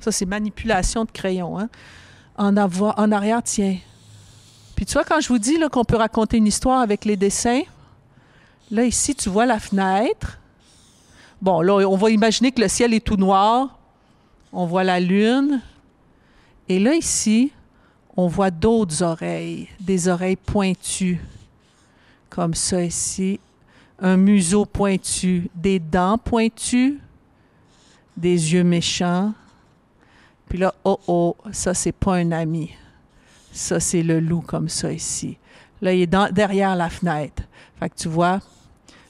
Ça, 0.00 0.10
c'est 0.12 0.26
manipulation 0.26 1.04
de 1.04 1.10
crayon. 1.10 1.58
Hein? 1.58 1.68
en, 2.36 2.56
avoir, 2.56 2.98
en 2.98 3.12
arrière, 3.12 3.42
tiens. 3.42 3.76
Puis 4.76 4.86
tu 4.86 4.94
vois, 4.94 5.04
quand 5.04 5.20
je 5.20 5.28
vous 5.28 5.38
dis 5.38 5.58
qu'on 5.70 5.84
peut 5.84 5.96
raconter 5.96 6.36
une 6.36 6.46
histoire 6.46 6.80
avec 6.80 7.04
les 7.04 7.16
dessins, 7.16 7.62
là, 8.70 8.84
ici, 8.84 9.14
tu 9.14 9.28
vois 9.28 9.46
la 9.46 9.60
fenêtre. 9.60 10.38
Bon, 11.40 11.60
là, 11.60 11.74
on 11.88 11.96
va 11.96 12.10
imaginer 12.10 12.50
que 12.52 12.60
le 12.60 12.68
ciel 12.68 12.94
est 12.94 13.04
tout 13.04 13.16
noir. 13.16 13.78
On 14.52 14.66
voit 14.66 14.84
la 14.84 15.00
lune. 15.00 15.60
Et 16.68 16.78
là, 16.78 16.94
ici, 16.94 17.52
on 18.16 18.26
voit 18.26 18.50
d'autres 18.50 19.02
oreilles, 19.02 19.68
des 19.80 20.08
oreilles 20.08 20.36
pointues, 20.36 21.20
comme 22.30 22.54
ça 22.54 22.82
ici, 22.82 23.38
un 23.98 24.16
museau 24.16 24.64
pointu, 24.64 25.50
des 25.54 25.78
dents 25.78 26.18
pointues, 26.18 27.00
des 28.16 28.52
yeux 28.52 28.64
méchants. 28.64 29.32
Puis 30.48 30.58
là, 30.58 30.74
oh 30.84 30.98
oh, 31.06 31.36
ça 31.52 31.74
c'est 31.74 31.92
pas 31.92 32.14
un 32.14 32.32
ami. 32.32 32.70
Ça 33.52 33.80
c'est 33.80 34.02
le 34.02 34.20
loup 34.20 34.42
comme 34.42 34.68
ça 34.68 34.92
ici. 34.92 35.38
Là, 35.80 35.92
il 35.92 36.02
est 36.02 36.16
derrière 36.32 36.76
la 36.76 36.88
fenêtre. 36.88 37.42
Fait 37.78 37.88
que 37.88 37.94
tu 37.96 38.08
vois, 38.08 38.40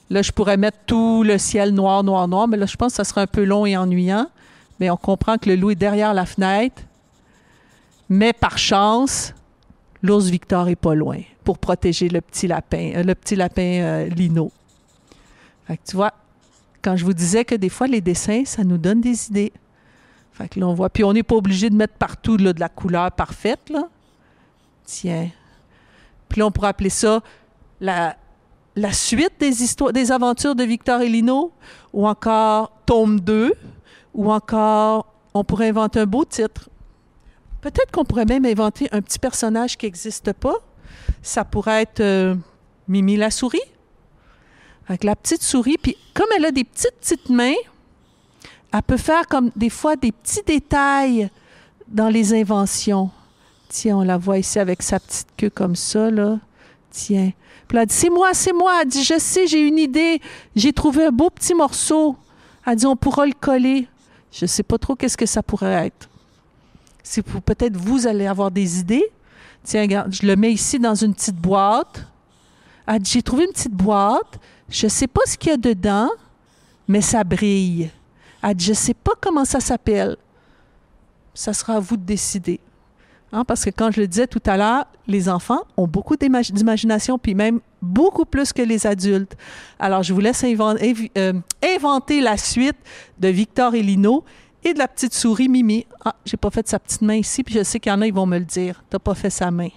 là 0.09 0.21
je 0.21 0.31
pourrais 0.31 0.57
mettre 0.57 0.79
tout 0.85 1.23
le 1.23 1.37
ciel 1.37 1.73
noir, 1.73 2.03
noir, 2.03 2.27
noir, 2.27 2.47
mais 2.47 2.57
là 2.57 2.65
je 2.65 2.75
pense 2.75 2.93
que 2.93 2.97
ça 2.97 3.03
serait 3.03 3.21
un 3.21 3.27
peu 3.27 3.43
long 3.43 3.65
et 3.65 3.77
ennuyant. 3.77 4.27
Mais 4.79 4.89
on 4.89 4.97
comprend 4.97 5.37
que 5.37 5.49
le 5.49 5.55
loup 5.55 5.71
est 5.71 5.75
derrière 5.75 6.13
la 6.13 6.25
fenêtre 6.25 6.81
mais 8.09 8.33
par 8.33 8.57
chance, 8.57 9.33
l'ours 10.01 10.27
Victor 10.27 10.67
est 10.69 10.75
pas 10.75 10.93
loin 10.93 11.19
pour 11.43 11.57
protéger 11.57 12.09
le 12.09 12.21
petit 12.21 12.47
lapin, 12.47 12.93
euh, 12.95 13.03
le 13.03 13.15
petit 13.15 13.35
lapin 13.35 13.81
euh, 13.81 14.07
Lino. 14.07 14.51
Fait 15.65 15.77
que 15.77 15.83
tu 15.85 15.95
vois, 15.95 16.13
quand 16.81 16.95
je 16.95 17.05
vous 17.05 17.13
disais 17.13 17.45
que 17.45 17.55
des 17.55 17.69
fois 17.69 17.87
les 17.87 18.01
dessins, 18.01 18.43
ça 18.45 18.63
nous 18.63 18.77
donne 18.77 19.01
des 19.01 19.27
idées. 19.27 19.53
Fait 20.31 20.49
que 20.49 20.59
là, 20.59 20.67
on 20.67 20.73
voit. 20.73 20.89
Puis 20.89 21.03
on 21.03 21.13
n'est 21.13 21.23
pas 21.23 21.35
obligé 21.35 21.69
de 21.69 21.75
mettre 21.75 21.93
partout 21.93 22.37
de 22.37 22.59
la 22.59 22.69
couleur 22.69 23.11
parfaite, 23.11 23.69
là. 23.69 23.87
Tiens. 24.83 25.29
Puis 26.29 26.39
là, 26.39 26.47
on 26.47 26.51
pourrait 26.51 26.69
appeler 26.69 26.89
ça 26.89 27.21
la, 27.79 28.17
la 28.75 28.91
suite 28.91 29.33
des 29.39 29.63
histoires, 29.63 29.93
des 29.93 30.11
aventures 30.11 30.55
de 30.55 30.63
Victor 30.63 31.01
et 31.01 31.09
Lino, 31.09 31.53
ou 31.93 32.07
encore 32.07 32.71
tome 32.85 33.19
2, 33.19 33.53
ou 34.13 34.31
encore, 34.31 35.13
on 35.33 35.43
pourrait 35.43 35.69
inventer 35.69 36.01
un 36.01 36.05
beau 36.05 36.25
titre. 36.25 36.69
Peut-être 37.61 37.91
qu'on 37.91 38.05
pourrait 38.05 38.25
même 38.25 38.45
inventer 38.45 38.87
un 38.91 39.01
petit 39.01 39.19
personnage 39.19 39.77
qui 39.77 39.85
n'existe 39.85 40.33
pas. 40.33 40.55
Ça 41.21 41.43
pourrait 41.45 41.81
être 41.83 42.01
euh, 42.01 42.35
Mimi 42.87 43.17
la 43.17 43.31
souris, 43.31 43.59
avec 44.87 45.03
la 45.03 45.15
petite 45.15 45.41
souris. 45.41 45.77
Puis 45.81 45.97
comme 46.13 46.27
elle 46.37 46.45
a 46.45 46.51
des 46.51 46.63
petites, 46.63 46.95
petites 46.99 47.29
mains, 47.29 47.55
elle 48.73 48.83
peut 48.83 48.97
faire 48.97 49.27
comme 49.27 49.51
des 49.55 49.69
fois 49.69 49.95
des 49.95 50.11
petits 50.11 50.43
détails 50.45 51.29
dans 51.87 52.09
les 52.09 52.33
inventions. 52.33 53.09
Tiens, 53.69 53.97
on 53.97 54.03
la 54.03 54.17
voit 54.17 54.37
ici 54.37 54.59
avec 54.59 54.81
sa 54.81 54.99
petite 54.99 55.27
queue 55.37 55.49
comme 55.49 55.75
ça, 55.75 56.09
là. 56.09 56.39
Tiens. 56.91 57.31
Puis 57.67 57.77
elle 57.77 57.85
dit, 57.87 57.95
c'est 57.95 58.09
moi, 58.09 58.29
c'est 58.33 58.53
moi. 58.53 58.81
Elle 58.81 58.87
dit, 58.87 59.03
je 59.03 59.17
sais, 59.17 59.47
j'ai 59.47 59.67
une 59.67 59.79
idée. 59.79 60.21
J'ai 60.55 60.71
trouvé 60.71 61.05
un 61.05 61.11
beau 61.11 61.29
petit 61.29 61.53
morceau. 61.53 62.15
Elle 62.65 62.75
dit, 62.75 62.85
on 62.85 62.95
pourra 62.95 63.25
le 63.25 63.33
coller. 63.33 63.87
Je 64.31 64.45
ne 64.45 64.47
sais 64.47 64.63
pas 64.63 64.77
trop 64.77 64.95
qu'est-ce 64.95 65.17
que 65.17 65.25
ça 65.25 65.41
pourrait 65.41 65.87
être 65.87 66.09
si 67.05 67.21
peut-être 67.21 67.77
vous 67.77 68.07
allez 68.07 68.27
avoir 68.27 68.51
des 68.51 68.79
idées. 68.79 69.05
Tiens, 69.63 69.81
regarde, 69.81 70.11
je 70.11 70.25
le 70.25 70.35
mets 70.35 70.51
ici 70.51 70.79
dans 70.79 70.95
une 70.95 71.13
petite 71.13 71.35
boîte. 71.35 72.05
Ah, 72.87 72.97
j'ai 73.01 73.21
trouvé 73.21 73.45
une 73.45 73.51
petite 73.51 73.73
boîte. 73.73 74.39
Je 74.69 74.85
ne 74.85 74.89
sais 74.89 75.07
pas 75.07 75.21
ce 75.25 75.37
qu'il 75.37 75.51
y 75.51 75.53
a 75.53 75.57
dedans, 75.57 76.09
mais 76.87 77.01
ça 77.01 77.23
brille. 77.23 77.89
Ah, 78.41 78.51
je 78.57 78.69
ne 78.69 78.75
sais 78.75 78.93
pas 78.93 79.13
comment 79.19 79.45
ça 79.45 79.59
s'appelle. 79.59 80.17
Ça 81.33 81.53
sera 81.53 81.75
à 81.75 81.79
vous 81.79 81.97
de 81.97 82.03
décider. 82.03 82.59
Hein, 83.31 83.43
parce 83.43 83.65
que 83.65 83.69
quand 83.69 83.91
je 83.91 83.99
le 83.99 84.07
disais 84.07 84.27
tout 84.27 84.41
à 84.45 84.55
l'heure, 84.55 84.85
les 85.07 85.27
enfants 85.27 85.63
ont 85.77 85.87
beaucoup 85.87 86.15
d'imagination, 86.15 87.17
puis 87.17 87.33
même 87.33 87.59
beaucoup 87.81 88.25
plus 88.25 88.53
que 88.53 88.61
les 88.61 88.87
adultes. 88.87 89.35
Alors, 89.79 90.03
je 90.03 90.13
vous 90.13 90.19
laisse 90.19 90.43
euh, 90.43 91.33
inventer 91.63 92.21
la 92.21 92.37
suite 92.37 92.77
de 93.19 93.27
Victor 93.27 93.75
et 93.75 93.81
Lino 93.81 94.23
et 94.63 94.73
de 94.73 94.79
la 94.79 94.87
petite 94.87 95.13
souris 95.13 95.49
Mimi. 95.49 95.85
Ah, 96.03 96.15
j'ai 96.25 96.37
pas 96.37 96.49
fait 96.49 96.67
sa 96.67 96.79
petite 96.79 97.01
main 97.01 97.15
ici, 97.15 97.43
puis 97.43 97.55
je 97.55 97.63
sais 97.63 97.79
qu'il 97.79 97.91
y 97.91 97.95
en 97.95 98.01
a, 98.01 98.07
ils 98.07 98.13
vont 98.13 98.25
me 98.25 98.39
le 98.39 98.45
dire. 98.45 98.83
T'as 98.89 98.99
pas 98.99 99.15
fait 99.15 99.29
sa 99.29 99.51
main. 99.51 99.69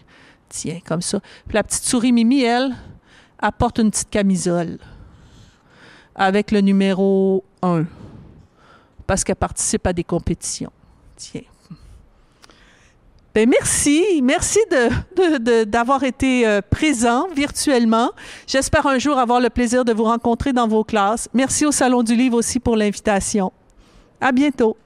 Tiens, 0.49 0.79
comme 0.87 1.03
ça. 1.03 1.21
Puis 1.47 1.55
la 1.55 1.62
petite 1.62 1.85
souris 1.85 2.12
Mimi, 2.12 2.42
elle, 2.42 2.75
apporte 3.38 3.79
une 3.79 3.90
petite 3.90 4.11
camisole 4.11 4.79
avec 6.14 6.51
le 6.51 6.61
numéro 6.61 7.44
1 7.62 7.85
parce 9.07 9.24
qu'elle 9.24 9.37
participe 9.37 9.87
à 9.87 9.92
des 9.92 10.05
compétitions. 10.05 10.72
Tiens. 11.16 11.42
Ben 13.35 13.48
merci, 13.48 14.20
merci 14.22 14.59
d'avoir 15.66 16.01
de, 16.01 16.07
été 16.07 16.46
euh, 16.46 16.61
présent 16.61 17.29
virtuellement. 17.35 18.11
J'espère 18.46 18.87
un 18.87 18.98
jour 18.98 19.16
avoir 19.16 19.40
le 19.40 19.48
plaisir 19.48 19.85
de 19.85 19.92
vous 19.92 20.05
rencontrer 20.05 20.53
dans 20.53 20.66
vos 20.66 20.83
classes. 20.83 21.29
Merci 21.33 21.64
au 21.64 21.72
Salon 21.72 22.03
du 22.03 22.16
Livre 22.16 22.37
aussi 22.37 22.59
pour 22.59 22.77
l'invitation. 22.77 23.53
À 24.20 24.33
bientôt. 24.33 24.77